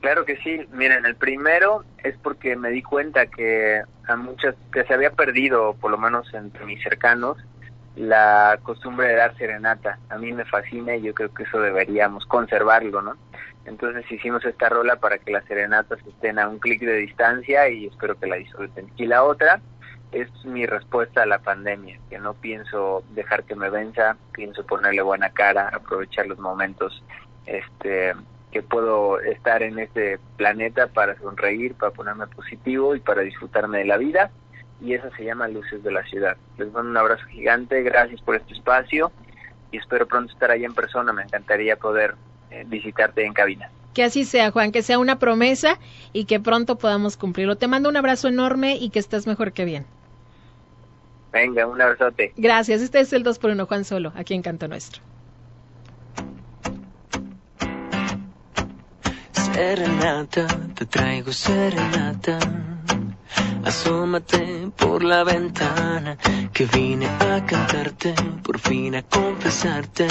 Claro 0.00 0.24
que 0.24 0.38
sí. 0.38 0.60
Miren, 0.72 1.04
el 1.04 1.16
primero 1.16 1.84
es 2.02 2.16
porque 2.22 2.56
me 2.56 2.70
di 2.70 2.80
cuenta 2.80 3.26
que 3.26 3.82
a 4.08 4.16
muchas 4.16 4.54
que 4.72 4.84
se 4.84 4.94
había 4.94 5.10
perdido, 5.10 5.74
por 5.74 5.90
lo 5.90 5.98
menos 5.98 6.32
entre 6.32 6.64
mis 6.64 6.82
cercanos, 6.82 7.36
la 7.96 8.58
costumbre 8.62 9.08
de 9.08 9.14
dar 9.14 9.36
serenata. 9.36 9.98
A 10.10 10.18
mí 10.18 10.32
me 10.32 10.44
fascina 10.44 10.94
y 10.94 11.02
yo 11.02 11.14
creo 11.14 11.32
que 11.32 11.44
eso 11.44 11.60
deberíamos 11.60 12.26
conservarlo, 12.26 13.02
¿no? 13.02 13.16
Entonces 13.64 14.10
hicimos 14.10 14.44
esta 14.44 14.68
rola 14.68 14.96
para 14.96 15.18
que 15.18 15.32
las 15.32 15.44
serenatas 15.46 15.98
estén 16.06 16.38
a 16.38 16.48
un 16.48 16.58
clic 16.58 16.80
de 16.80 16.98
distancia 16.98 17.68
y 17.68 17.86
espero 17.86 18.14
que 18.16 18.26
la 18.26 18.36
disfruten. 18.36 18.90
Y 18.96 19.06
la 19.06 19.24
otra 19.24 19.60
es 20.12 20.28
mi 20.44 20.66
respuesta 20.66 21.22
a 21.22 21.26
la 21.26 21.40
pandemia, 21.40 21.98
que 22.08 22.18
no 22.18 22.34
pienso 22.34 23.02
dejar 23.10 23.44
que 23.44 23.56
me 23.56 23.70
venza, 23.70 24.16
pienso 24.32 24.64
ponerle 24.64 25.02
buena 25.02 25.30
cara, 25.30 25.70
aprovechar 25.72 26.26
los 26.26 26.38
momentos 26.38 27.02
este 27.46 28.14
que 28.52 28.62
puedo 28.62 29.20
estar 29.20 29.62
en 29.62 29.78
este 29.78 30.18
planeta 30.36 30.86
para 30.86 31.18
sonreír, 31.18 31.74
para 31.74 31.92
ponerme 31.92 32.26
positivo 32.28 32.94
y 32.94 33.00
para 33.00 33.22
disfrutarme 33.22 33.78
de 33.78 33.84
la 33.84 33.98
vida. 33.98 34.30
Y 34.80 34.94
eso 34.94 35.08
se 35.16 35.24
llama 35.24 35.48
Luces 35.48 35.82
de 35.82 35.90
la 35.90 36.02
Ciudad. 36.04 36.36
Les 36.58 36.70
mando 36.72 36.90
un 36.90 36.96
abrazo 36.96 37.24
gigante, 37.26 37.82
gracias 37.82 38.20
por 38.20 38.36
este 38.36 38.54
espacio 38.54 39.10
y 39.72 39.78
espero 39.78 40.06
pronto 40.06 40.32
estar 40.32 40.50
allá 40.50 40.66
en 40.66 40.74
persona. 40.74 41.12
Me 41.12 41.22
encantaría 41.22 41.76
poder 41.76 42.14
eh, 42.50 42.64
visitarte 42.66 43.24
en 43.24 43.32
cabina. 43.32 43.70
Que 43.94 44.04
así 44.04 44.24
sea, 44.24 44.50
Juan, 44.50 44.72
que 44.72 44.82
sea 44.82 44.98
una 44.98 45.18
promesa 45.18 45.78
y 46.12 46.26
que 46.26 46.38
pronto 46.38 46.76
podamos 46.76 47.16
cumplirlo. 47.16 47.56
Te 47.56 47.66
mando 47.66 47.88
un 47.88 47.96
abrazo 47.96 48.28
enorme 48.28 48.76
y 48.76 48.90
que 48.90 48.98
estés 48.98 49.26
mejor 49.26 49.52
que 49.52 49.64
bien. 49.64 49.86
Venga, 51.32 51.66
un 51.66 51.80
abrazote. 51.80 52.32
Gracias. 52.36 52.82
Este 52.82 53.00
es 53.00 53.12
el 53.12 53.22
2 53.22 53.38
por 53.38 53.50
1 53.50 53.66
Juan 53.66 53.84
Solo, 53.84 54.12
aquí 54.14 54.34
en 54.34 54.42
Canto 54.42 54.68
Nuestro. 54.68 55.02
Serenata, 59.32 60.46
te 60.74 60.84
traigo 60.84 61.32
serenata. 61.32 62.38
Asómate 63.66 64.70
por 64.76 65.02
la 65.02 65.24
ventana 65.24 66.16
que 66.52 66.66
vine 66.66 67.08
a 67.08 67.44
cantarte, 67.44 68.14
por 68.44 68.60
fin 68.60 68.94
a 68.94 69.02
confesarte. 69.02 70.06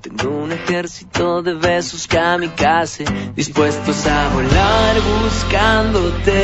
Tengo 0.00 0.30
un 0.44 0.50
ejército 0.50 1.42
de 1.42 1.52
besos 1.52 2.06
kamikaze 2.06 3.04
dispuestos 3.36 4.06
a 4.06 4.28
volar 4.30 4.96
buscándote. 5.20 6.42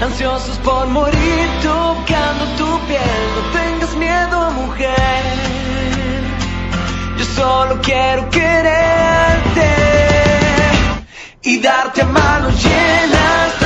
Ansiosos 0.00 0.58
por 0.58 0.86
morir 0.86 1.48
tocando 1.60 2.44
tu 2.56 2.86
piel, 2.86 3.24
no 3.34 3.42
tengas 3.58 3.96
miedo 3.96 4.50
mujer. 4.52 5.22
Yo 7.18 7.24
solo 7.24 7.80
quiero 7.82 8.30
quererte 8.30 9.70
y 11.42 11.58
darte 11.58 12.04
manos 12.04 12.62
llenas 12.62 13.58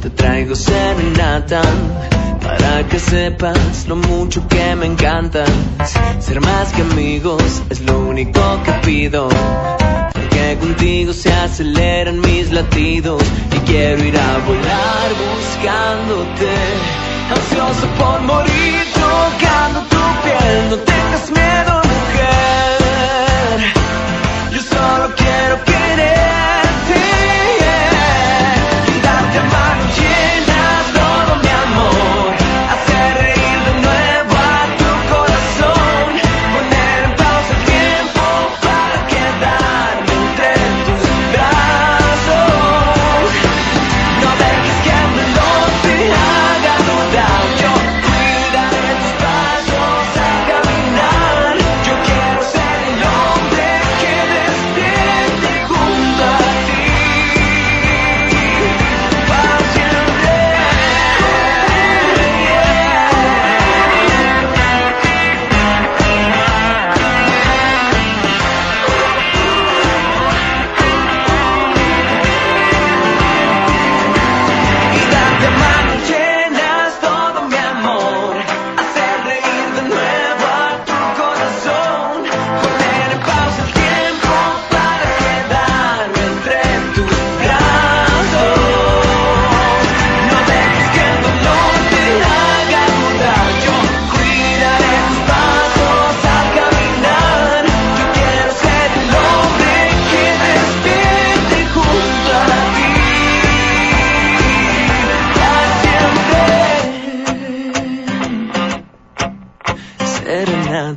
te 0.00 0.08
traigo 0.08 0.54
serenata 0.54 1.60
para 2.42 2.82
que 2.88 2.98
sepas 2.98 3.86
lo 3.86 3.96
mucho 3.96 4.48
que 4.48 4.74
me 4.74 4.86
encanta. 4.86 5.44
Ser 6.18 6.40
más 6.40 6.72
que 6.72 6.80
amigos 6.80 7.62
es 7.68 7.82
lo 7.82 7.98
único 7.98 8.40
que 8.64 8.72
pido. 8.86 9.28
Porque 10.14 10.56
contigo 10.58 11.12
se 11.12 11.30
aceleran 11.30 12.20
mis 12.20 12.50
latidos 12.50 13.22
y 13.54 13.58
quiero 13.70 14.02
ir 14.02 14.16
a 14.16 14.38
volar 14.46 15.08
buscándote. 15.20 16.52
Ansioso 17.30 17.86
por 17.98 18.20
morir 18.22 18.84
tocando 18.94 19.80
tu 19.90 20.02
piel, 20.22 20.70
no 20.70 20.76
tengas 20.76 21.30
miedo 21.30 21.79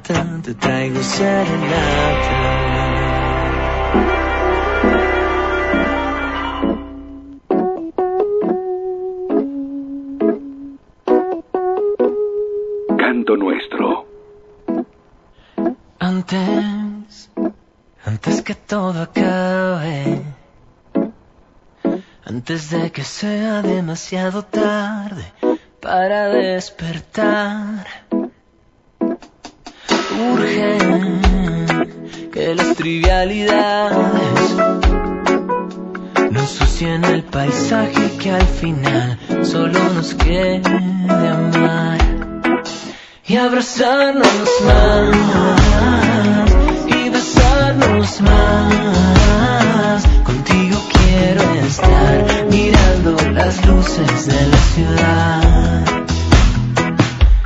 Serenata, 0.04 0.42
te 0.42 0.54
traigo 0.56 1.02
serenata. 1.02 2.40
Canto 12.98 13.38
nuestro. 13.38 14.06
Antes, 16.00 17.32
antes 18.06 18.42
que 18.42 18.56
todo 18.56 19.04
acabe, 19.04 20.22
antes 22.26 22.70
de 22.72 22.92
que 22.92 23.04
sea 23.04 23.62
demasiado 23.62 24.44
tarde 24.44 25.32
para 25.80 26.28
despertar, 26.28 28.03
urge 30.32 30.78
que 32.32 32.56
las 32.56 32.76
trivialidades 32.76 34.56
no 36.32 36.40
ensucien 36.40 37.04
el 37.06 37.24
paisaje 37.24 38.18
que 38.20 38.32
al 38.32 38.48
final 38.48 39.18
solo 39.44 39.80
nos 39.96 40.14
quede 40.16 40.62
amar 41.30 42.00
y 43.26 43.36
abrazarnos 43.36 44.50
más 44.66 45.16
y 46.88 47.10
besarnos 47.10 48.22
más. 48.22 50.04
Contigo 50.26 50.82
quiero 50.94 51.44
estar 51.66 52.46
mirando 52.50 53.16
las 53.32 53.66
luces 53.66 54.28
de 54.28 54.48
la 54.48 54.58
ciudad 54.58 56.03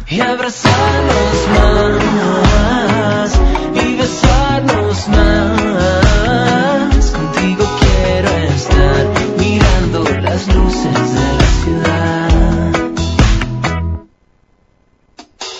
y 0.10 0.22
abrazarnos 0.22 1.48
más 1.54 3.40
y 3.76 3.96
besarnos 3.96 5.08
más. 5.10 7.12
Contigo 7.12 7.66
quiero 7.80 8.30
estar 8.30 9.06
mirando 9.38 10.04
las 10.22 10.48
luces 10.48 11.14
de 11.14 11.34
la 11.40 11.48
ciudad. 11.64 12.74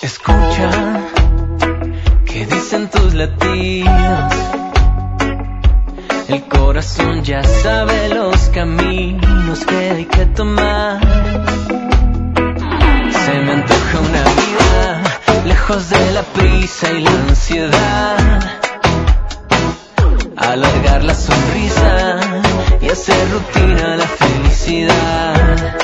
Escucha 0.02 0.70
que 2.26 2.46
dicen 2.46 2.90
tus 2.90 3.14
latidos. 3.14 4.34
El 6.30 6.44
corazón 6.44 7.24
ya 7.24 7.44
sabe 7.44 8.10
los 8.10 8.50
caminos 8.50 9.66
que 9.66 9.92
hay 9.92 10.06
que 10.06 10.26
tomar. 10.28 11.57
Se 13.28 13.34
me 13.42 13.52
antoja 13.52 14.00
una 14.00 14.24
vida 14.24 15.44
lejos 15.44 15.90
de 15.90 16.12
la 16.14 16.24
prisa 16.24 16.94
y 16.94 17.02
la 17.02 17.12
ansiedad. 17.12 18.40
Alargar 20.38 21.04
la 21.04 21.14
sonrisa 21.14 22.20
y 22.80 22.90
hacer 22.90 23.30
rutina 23.30 23.98
la 23.98 24.08
felicidad 24.08 25.77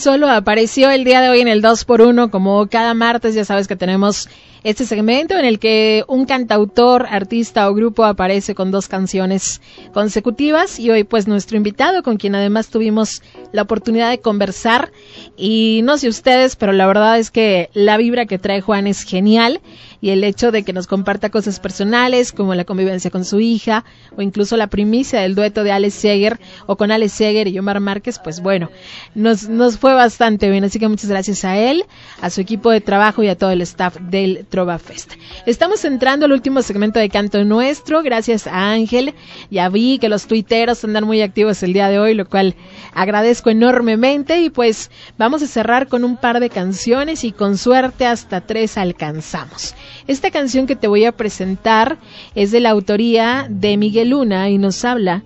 Solo 0.00 0.30
apareció 0.30 0.90
el 0.90 1.04
día 1.04 1.20
de 1.20 1.28
hoy 1.28 1.40
en 1.40 1.48
el 1.48 1.62
2x1, 1.62 2.30
como 2.30 2.66
cada 2.68 2.94
martes, 2.94 3.34
ya 3.34 3.44
sabes 3.44 3.68
que 3.68 3.76
tenemos 3.76 4.30
este 4.64 4.86
segmento 4.86 5.36
en 5.36 5.44
el 5.44 5.58
que 5.58 6.04
un 6.08 6.24
cantautor, 6.24 7.06
artista 7.10 7.68
o 7.68 7.74
grupo 7.74 8.04
aparece 8.04 8.54
con 8.54 8.70
dos 8.70 8.88
canciones 8.88 9.60
consecutivas. 9.92 10.78
Y 10.80 10.90
hoy 10.90 11.04
pues 11.04 11.28
nuestro 11.28 11.58
invitado 11.58 12.02
con 12.02 12.16
quien 12.16 12.34
además 12.34 12.68
tuvimos 12.68 13.22
la 13.52 13.60
oportunidad 13.60 14.08
de 14.08 14.20
conversar 14.20 14.90
y 15.36 15.82
no 15.84 15.98
sé 15.98 16.08
ustedes, 16.08 16.56
pero 16.56 16.72
la 16.72 16.86
verdad 16.86 17.18
es 17.18 17.30
que 17.30 17.68
la 17.74 17.98
vibra 17.98 18.24
que 18.24 18.38
trae 18.38 18.62
Juan 18.62 18.86
es 18.86 19.02
genial 19.02 19.60
y 20.00 20.10
el 20.10 20.24
hecho 20.24 20.50
de 20.50 20.62
que 20.62 20.72
nos 20.72 20.86
comparta 20.86 21.30
cosas 21.30 21.60
personales 21.60 22.32
como 22.32 22.54
la 22.54 22.64
convivencia 22.64 23.10
con 23.10 23.24
su 23.24 23.40
hija 23.40 23.84
o 24.16 24.22
incluso 24.22 24.56
la 24.56 24.68
primicia 24.68 25.20
del 25.20 25.34
dueto 25.34 25.64
de 25.64 25.72
Alex 25.72 25.94
Seger 25.94 26.40
o 26.66 26.76
con 26.76 26.90
Alex 26.90 27.12
Seger 27.12 27.48
y 27.48 27.58
Omar 27.58 27.80
Márquez, 27.80 28.18
pues 28.22 28.40
bueno, 28.40 28.70
nos, 29.14 29.48
nos 29.48 29.78
fue 29.78 29.94
bastante 29.94 30.50
bien. 30.50 30.64
Así 30.64 30.78
que 30.78 30.88
muchas 30.88 31.10
gracias 31.10 31.44
a 31.44 31.58
él, 31.58 31.84
a 32.20 32.30
su 32.30 32.40
equipo 32.40 32.70
de 32.70 32.80
trabajo 32.80 33.22
y 33.22 33.28
a 33.28 33.36
todo 33.36 33.50
el 33.50 33.60
staff 33.62 33.96
del 34.00 34.46
Trova 34.48 34.78
Fest. 34.78 35.12
Estamos 35.46 35.84
entrando 35.84 36.26
al 36.26 36.32
último 36.32 36.62
segmento 36.62 36.98
de 36.98 37.08
Canto 37.08 37.44
Nuestro, 37.44 38.02
gracias 38.02 38.46
a 38.46 38.70
Ángel. 38.70 39.14
Ya 39.50 39.68
vi 39.68 39.98
que 39.98 40.08
los 40.08 40.26
tuiteros 40.26 40.82
andan 40.84 41.04
muy 41.04 41.22
activos 41.22 41.62
el 41.62 41.72
día 41.72 41.88
de 41.88 41.98
hoy, 41.98 42.14
lo 42.14 42.28
cual 42.28 42.54
agradezco 42.94 43.50
enormemente 43.50 44.40
y 44.40 44.50
pues 44.50 44.90
vamos 45.18 45.42
a 45.42 45.46
cerrar 45.46 45.88
con 45.88 46.04
un 46.04 46.16
par 46.16 46.40
de 46.40 46.50
canciones 46.50 47.24
y 47.24 47.32
con 47.32 47.58
suerte 47.58 48.06
hasta 48.06 48.40
tres 48.40 48.76
alcanzamos. 48.78 49.74
Esta 50.10 50.32
canción 50.32 50.66
que 50.66 50.74
te 50.74 50.88
voy 50.88 51.04
a 51.04 51.12
presentar 51.12 51.96
es 52.34 52.50
de 52.50 52.58
la 52.58 52.70
autoría 52.70 53.46
de 53.48 53.76
Miguel 53.76 54.10
Luna 54.10 54.50
y 54.50 54.58
nos 54.58 54.84
habla 54.84 55.22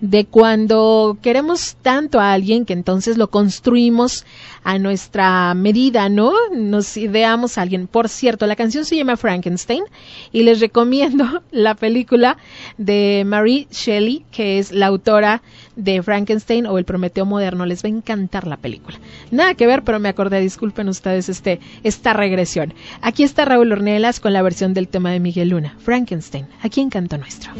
de 0.00 0.26
cuando 0.26 1.18
queremos 1.20 1.74
tanto 1.82 2.20
a 2.20 2.32
alguien 2.34 2.64
que 2.64 2.72
entonces 2.72 3.18
lo 3.18 3.30
construimos 3.30 4.24
a 4.62 4.78
nuestra 4.78 5.54
medida, 5.54 6.08
¿no? 6.08 6.32
Nos 6.54 6.96
ideamos 6.96 7.58
a 7.58 7.62
alguien. 7.62 7.88
Por 7.88 8.08
cierto, 8.08 8.46
la 8.46 8.54
canción 8.54 8.84
se 8.84 8.94
llama 8.94 9.16
Frankenstein 9.16 9.82
y 10.30 10.44
les 10.44 10.60
recomiendo 10.66 11.42
la 11.50 11.74
película 11.74 12.36
de 12.76 13.24
Mary 13.26 13.66
Shelley, 13.72 14.24
que 14.30 14.60
es 14.60 14.70
la 14.70 14.86
autora 14.86 15.42
de 15.78 16.02
Frankenstein 16.02 16.66
o 16.66 16.76
El 16.76 16.84
Prometeo 16.84 17.24
Moderno. 17.24 17.64
Les 17.64 17.82
va 17.82 17.86
a 17.86 17.92
encantar 17.92 18.46
la 18.46 18.58
película. 18.58 18.98
Nada 19.30 19.54
que 19.54 19.66
ver, 19.66 19.82
pero 19.84 19.98
me 19.98 20.10
acordé, 20.10 20.40
disculpen 20.40 20.88
ustedes 20.90 21.30
este, 21.30 21.60
esta 21.82 22.12
regresión. 22.12 22.74
Aquí 23.00 23.22
está 23.22 23.46
Raúl 23.46 23.72
Ornelas 23.72 24.20
con 24.20 24.34
la 24.34 24.42
versión 24.42 24.74
del 24.74 24.88
tema 24.88 25.10
de 25.12 25.20
Miguel 25.20 25.48
Luna, 25.48 25.76
Frankenstein, 25.78 26.46
aquí 26.62 26.82
en 26.82 26.90
Canto 26.90 27.16
Nuestro. 27.16 27.52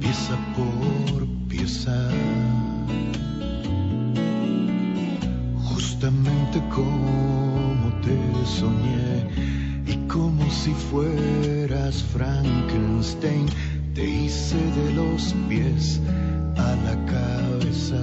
Pieza 0.00 0.36
por 0.56 1.26
pieza. 1.48 2.10
Justamente 5.68 6.62
como 6.74 7.92
te 8.02 8.16
soñé 8.46 9.28
y 9.86 9.96
como 10.08 10.50
si 10.50 10.72
fueras 10.90 12.02
Frankenstein, 12.12 13.46
te 13.94 14.04
hice 14.04 14.56
de 14.56 14.94
los 14.94 15.34
pies 15.48 16.00
a 16.56 16.76
la 16.86 16.96
cabeza. 17.06 18.02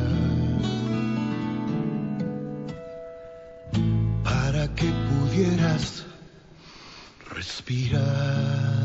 Para 4.24 4.68
que 4.76 4.90
pudieras 5.10 6.06
respirar. 7.34 8.81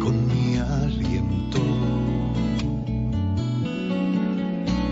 Con 0.00 0.26
mi 0.28 0.56
aliento. 0.56 1.60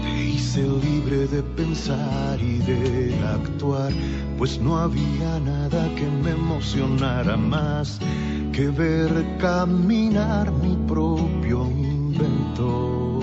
Te 0.03 0.25
hice 0.25 0.63
libre 0.63 1.27
de 1.29 1.43
pensar 1.43 2.41
y 2.41 2.59
de 2.59 3.15
actuar, 3.35 3.93
pues 4.37 4.61
no 4.61 4.79
había 4.79 5.41
nada 5.41 5.89
que 5.95 6.07
me 6.23 6.31
emocionara 6.31 7.37
más 7.37 7.99
que 8.53 8.69
ver 8.69 9.11
caminar 9.39 10.53
mi 10.53 10.77
propio 10.87 11.65
invento. 11.65 13.21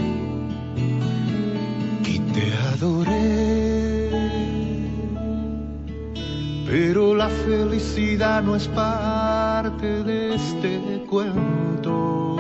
Y 2.06 2.20
te 2.20 2.54
adoré 2.74 3.76
pero 6.66 7.16
la 7.16 7.30
felicidad 7.30 8.44
no 8.44 8.56
es 8.56 8.68
parte 9.76 10.04
de 10.04 10.36
este 10.36 11.06
cuento, 11.10 12.38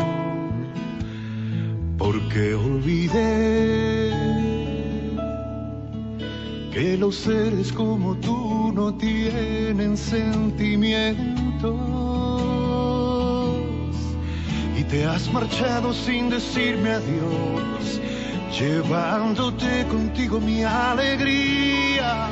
porque 1.98 2.54
olvidé 2.54 4.12
que 6.72 6.98
los 6.98 7.16
seres 7.16 7.72
como 7.74 8.16
tú 8.16 8.72
no 8.74 8.94
tienen 8.96 9.98
sentimientos 9.98 11.80
y 14.78 14.84
te 14.84 15.06
has 15.06 15.32
marchado 15.34 15.94
sin 15.94 16.30
decirme 16.30 16.92
adiós, 16.92 18.00
llevándote 18.58 19.86
contigo 19.88 20.40
mi 20.40 20.64
alegría 20.64 22.30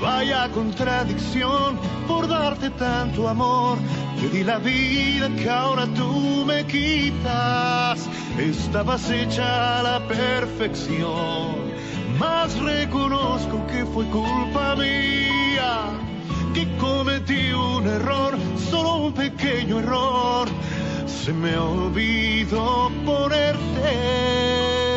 Vaya 0.00 0.48
contradicción 0.52 1.76
por 2.06 2.28
darte 2.28 2.70
tanto 2.70 3.28
amor. 3.28 3.78
Te 4.20 4.28
di 4.30 4.42
la 4.42 4.58
vida 4.58 5.28
que 5.36 5.48
ahora 5.48 5.86
tú 5.94 6.44
me 6.44 6.64
quitas. 6.66 8.08
Estabas 8.36 9.08
hecha 9.10 9.78
a 9.78 9.82
la 9.84 10.08
perfección. 10.08 11.56
Más 12.18 12.58
reconozco 12.58 13.64
que 13.68 13.84
fue 13.86 14.04
culpa 14.06 14.74
mía. 14.74 15.90
Que 16.52 16.66
cometí 16.78 17.52
un 17.52 17.86
error, 17.86 18.36
solo 18.70 18.96
un 19.06 19.12
pequeño 19.12 19.78
error. 19.78 20.48
Se 21.06 21.32
me 21.32 21.56
olvidó 21.56 22.90
ponerte 23.04 24.87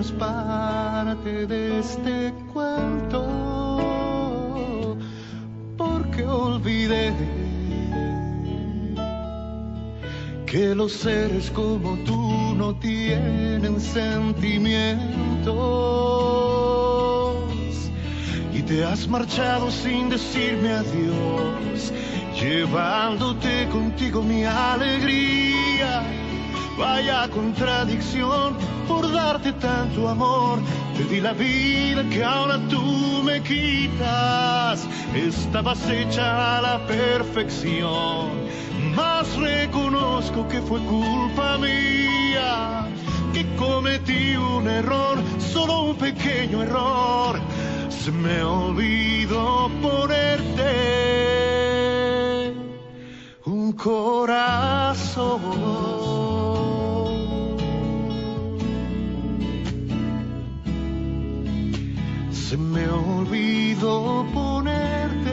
es 0.00 0.12
parte 0.12 1.46
de 1.46 1.78
este 1.78 2.32
cuento, 2.52 3.26
porque 5.76 6.24
olvidé 6.24 7.12
que 10.46 10.74
los 10.74 10.92
seres 10.92 11.50
como 11.50 11.96
tú 12.04 12.54
no 12.56 12.74
tienen 12.76 13.80
sentimientos 13.80 15.06
y 18.52 18.62
te 18.62 18.84
has 18.84 19.08
marchado 19.08 19.70
sin 19.70 20.08
decirme 20.08 20.72
adiós 20.72 21.92
llevándote 22.40 23.68
contigo 23.70 24.22
mi 24.22 24.44
alegría. 24.44 25.45
Vaya 26.78 27.28
contradicción 27.30 28.54
por 28.86 29.10
darte 29.10 29.52
tanto 29.52 30.08
amor. 30.08 30.58
Te 30.96 31.04
di 31.04 31.20
la 31.20 31.32
vida 31.32 32.04
que 32.10 32.22
ahora 32.22 32.58
tú 32.68 33.22
me 33.24 33.42
quitas. 33.42 34.86
Estabas 35.14 35.88
hecha 35.88 36.58
a 36.58 36.60
la 36.60 36.86
perfección, 36.86 38.28
mas 38.94 39.34
reconozco 39.36 40.46
que 40.48 40.60
fue 40.60 40.80
culpa 40.80 41.56
mía. 41.56 42.86
Que 43.32 43.46
cometí 43.56 44.36
un 44.36 44.68
error, 44.68 45.18
solo 45.38 45.80
un 45.82 45.96
pequeño 45.96 46.62
error. 46.62 47.40
Se 47.88 48.10
me 48.12 48.42
olvidó 48.42 49.70
ponerte 49.80 50.76
un 53.46 53.72
corazón. 53.72 54.36
Se 62.48 62.56
me 62.56 62.88
olvidó 62.88 64.24
ponerte 64.32 65.32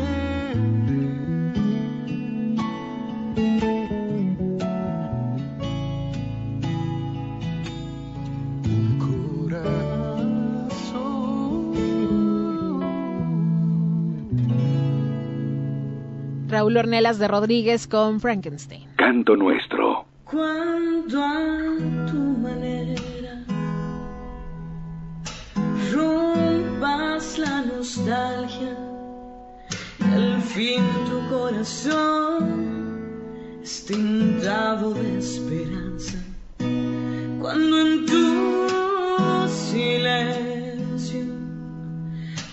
un 8.65 8.97
corazón. 8.97 9.69
Raúl 16.47 16.77
Ornelas 16.77 17.19
de 17.19 17.27
Rodríguez 17.27 17.85
con 17.85 18.19
Frankenstein. 18.19 18.87
Canto 18.95 19.35
nuestro. 19.35 20.05
Cuando 20.23 21.23
a 21.23 22.07
tu 22.09 22.17
manera 22.17 22.82
rompas 26.83 27.37
la 27.37 27.61
nostalgia 27.61 28.75
y 29.99 30.13
al 30.13 30.41
fin 30.41 30.83
tu 31.09 31.29
corazón 31.29 32.41
esté 33.63 33.93
hinchado 33.93 34.93
de 34.93 35.17
esperanza. 35.17 36.17
Cuando 37.39 37.79
en 37.79 38.05
tu 38.05 39.47
silencio 39.49 41.25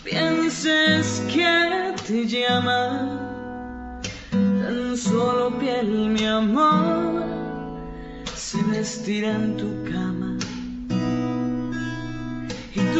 pienses 0.04 1.22
que 1.32 1.94
te 2.06 2.26
llama 2.26 3.18
tan 4.30 4.96
solo 4.96 5.58
piel 5.58 6.10
mi 6.10 6.24
amor 6.24 7.24
se 8.34 8.62
vestirá 8.64 9.34
en 9.34 9.56
tu 9.56 9.90
cama 9.90 10.29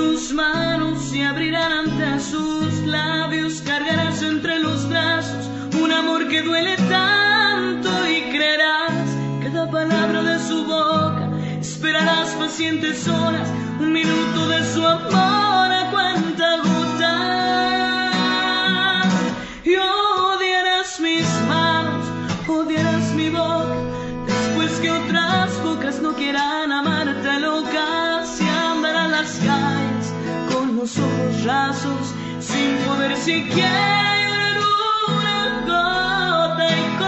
tus 0.00 0.32
manos 0.32 0.98
se 1.10 1.22
abrirán 1.22 1.72
ante 1.72 2.20
sus 2.20 2.72
labios 2.86 3.60
cargarás 3.60 4.22
entre 4.22 4.58
los 4.58 4.88
brazos 4.88 5.44
un 5.78 5.92
amor 5.92 6.26
que 6.26 6.40
duele 6.40 6.74
tanto 6.88 7.90
y 8.08 8.30
creerás 8.34 9.06
cada 9.42 9.70
palabra 9.70 10.22
de 10.22 10.38
su 10.48 10.64
boca. 10.64 11.28
Esperarás 11.60 12.30
pacientes 12.30 13.06
horas 13.08 13.46
un 13.78 13.92
minuto 13.92 14.48
de 14.48 14.60
su 14.72 14.86
amor 14.86 15.68
a 15.80 15.90
cuenta 15.90 16.29
sin 32.38 32.76
poder 32.86 33.16
siquiera 33.16 34.14
llorar 34.22 34.58
una 35.08 35.60
gota 35.64 36.66
y 36.68 36.98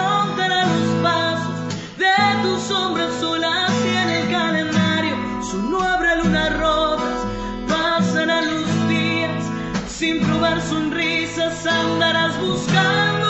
los 0.64 1.02
pasos 1.02 1.74
de 1.98 2.42
tus 2.42 2.62
sombras 2.62 3.12
solas 3.20 3.70
y 3.84 3.94
en 3.94 4.08
el 4.08 4.30
calendario. 4.30 5.16
Solo 5.50 5.82
habrá 5.82 6.16
lunas 6.16 6.58
rotas 6.58 7.26
pasarán 7.68 8.46
los 8.46 8.88
días. 8.88 9.44
Sin 9.86 10.20
probar 10.20 10.62
sonrisas 10.62 11.66
andarás 11.66 12.40
buscando 12.40 13.21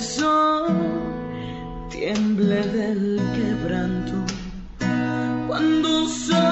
corazón 0.00 0.64
tiemble 1.90 2.62
del 2.68 3.20
quebranto. 3.34 4.16
Cuando 5.46 6.08
sobre 6.08 6.46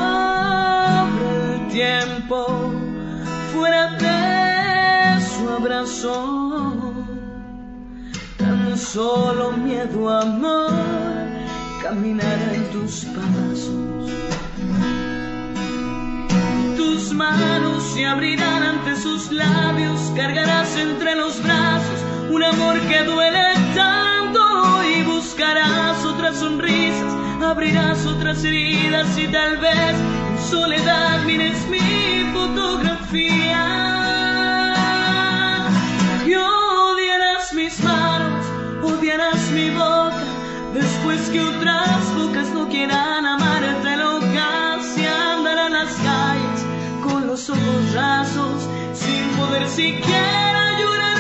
el 1.55 1.69
tiempo 1.69 2.73
fuera 3.53 3.93
de 3.97 5.25
su 5.25 5.49
abrazo, 5.49 6.75
tan 8.37 8.77
solo 8.77 9.53
miedo, 9.53 10.11
amor, 10.11 10.71
caminará 11.83 12.55
en 12.55 12.65
tus 12.71 13.07
pasos. 13.17 14.11
Tus 16.77 17.15
manos 17.15 17.83
se 17.95 18.05
abrirán 18.05 18.63
ante 18.63 18.95
sus 18.97 19.33
labios, 19.33 20.13
cargarás 20.15 20.77
entre 20.77 21.15
los 21.15 21.43
brazos 21.43 22.18
un 22.31 22.43
amor 22.43 22.79
que 22.81 23.05
duele 23.05 23.55
tanto 23.75 24.41
y 24.85 25.03
buscarás 25.03 26.05
otras 26.05 26.37
sonrisas, 26.37 27.13
abrirás 27.43 28.05
otras 28.07 28.45
heridas 28.45 29.07
y 29.19 29.29
tal 29.29 29.57
vez 29.59 29.95
en 30.31 30.39
soledad 30.51 31.25
mires 31.25 31.67
mi 31.69 32.31
fotografía. 32.33 33.65
Y 36.27 36.35
odiarás 36.35 37.53
mis 37.55 37.83
manos, 37.83 38.45
odiarás 38.83 39.51
mi 39.53 39.71
boca, 39.71 40.25
después 40.75 41.21
que 41.31 41.41
otras 41.41 42.15
bocas 42.15 42.49
no 42.51 42.69
quieran 42.69 43.25
amarte 43.25 43.97
locas 43.97 44.99
y 44.99 45.07
andarán 45.07 45.73
las 45.73 45.93
calles 45.95 46.67
con 47.03 47.27
los 47.27 47.49
ojos 47.49 47.95
rasos 47.95 48.69
sin 48.93 49.25
poder 49.39 49.67
siquiera 49.69 50.79
llorar 50.81 51.18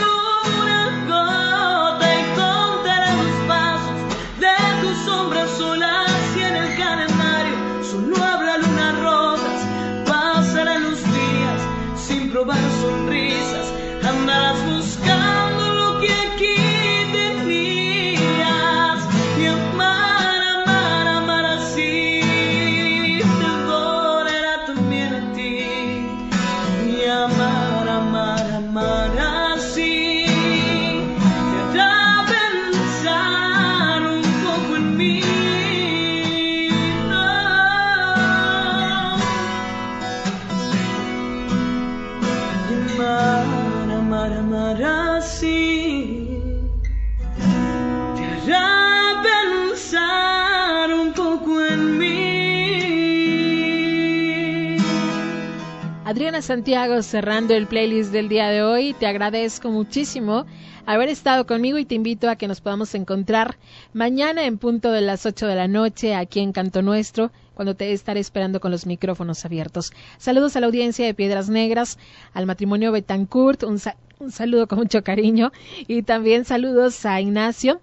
Santiago 56.42 57.02
cerrando 57.02 57.54
el 57.54 57.66
playlist 57.66 58.12
del 58.12 58.28
día 58.28 58.48
de 58.48 58.62
hoy. 58.62 58.94
Te 58.94 59.06
agradezco 59.06 59.70
muchísimo 59.70 60.46
haber 60.86 61.08
estado 61.08 61.46
conmigo 61.46 61.78
y 61.78 61.84
te 61.84 61.96
invito 61.96 62.30
a 62.30 62.36
que 62.36 62.46
nos 62.46 62.60
podamos 62.60 62.94
encontrar 62.94 63.56
mañana 63.92 64.44
en 64.44 64.56
punto 64.56 64.92
de 64.92 65.00
las 65.00 65.26
8 65.26 65.46
de 65.46 65.56
la 65.56 65.66
noche 65.66 66.14
aquí 66.14 66.40
en 66.40 66.52
Canto 66.52 66.80
Nuestro, 66.80 67.32
cuando 67.54 67.74
te 67.74 67.92
estaré 67.92 68.20
esperando 68.20 68.60
con 68.60 68.70
los 68.70 68.86
micrófonos 68.86 69.44
abiertos. 69.44 69.92
Saludos 70.18 70.54
a 70.54 70.60
la 70.60 70.66
audiencia 70.66 71.04
de 71.04 71.14
Piedras 71.14 71.48
Negras, 71.48 71.98
al 72.32 72.46
matrimonio 72.46 72.92
Betancourt, 72.92 73.64
un, 73.64 73.80
un 74.20 74.30
saludo 74.30 74.68
con 74.68 74.78
mucho 74.78 75.02
cariño 75.02 75.50
y 75.88 76.02
también 76.02 76.44
saludos 76.44 77.04
a 77.04 77.20
Ignacio 77.20 77.80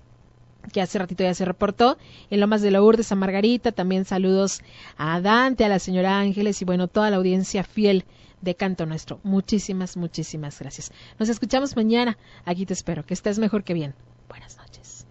que 0.72 0.82
hace 0.82 0.98
ratito 0.98 1.24
ya 1.24 1.34
se 1.34 1.46
reportó, 1.46 1.98
en 2.30 2.40
Lomas 2.40 2.62
de 2.62 2.72
Lourdes, 2.72 3.12
a 3.12 3.16
Margarita, 3.16 3.72
también 3.72 4.06
saludos 4.06 4.62
a 4.98 5.22
Dante, 5.22 5.64
a 5.64 5.70
la 5.70 5.80
señora 5.80 6.20
Ángeles 6.20 6.62
y 6.62 6.66
bueno, 6.66 6.88
toda 6.88 7.12
la 7.12 7.18
audiencia 7.18 7.64
fiel 7.64 8.04
de 8.42 8.56
Canto 8.56 8.86
Nuestro. 8.86 9.20
Muchísimas, 9.24 9.98
muchísimas 9.98 10.60
gracias. 10.60 10.92
Nos 11.20 11.30
escuchamos 11.30 11.76
mañana. 11.76 12.18
Aquí 12.46 12.66
te 12.66 12.74
espero. 12.74 13.06
Que 13.06 13.14
estés 13.14 13.40
mejor 13.40 13.64
que 13.64 13.74
bien. 13.74 13.94
Buenas 14.30 14.58
noches. 14.58 15.06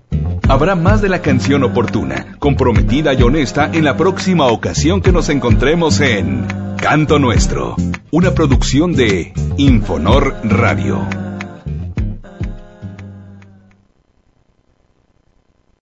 Habrá 0.48 0.74
más 0.74 1.00
de 1.00 1.08
la 1.08 1.22
canción 1.22 1.64
oportuna, 1.64 2.36
comprometida 2.38 3.14
y 3.14 3.22
honesta 3.22 3.70
en 3.72 3.84
la 3.84 3.96
próxima 3.96 4.46
ocasión 4.46 5.00
que 5.00 5.12
nos 5.12 5.28
encontremos 5.28 6.00
en 6.00 6.46
Canto 6.76 7.18
Nuestro, 7.18 7.76
una 8.10 8.32
producción 8.32 8.92
de 8.94 9.32
Infonor 9.56 10.36
Radio. 10.44 11.23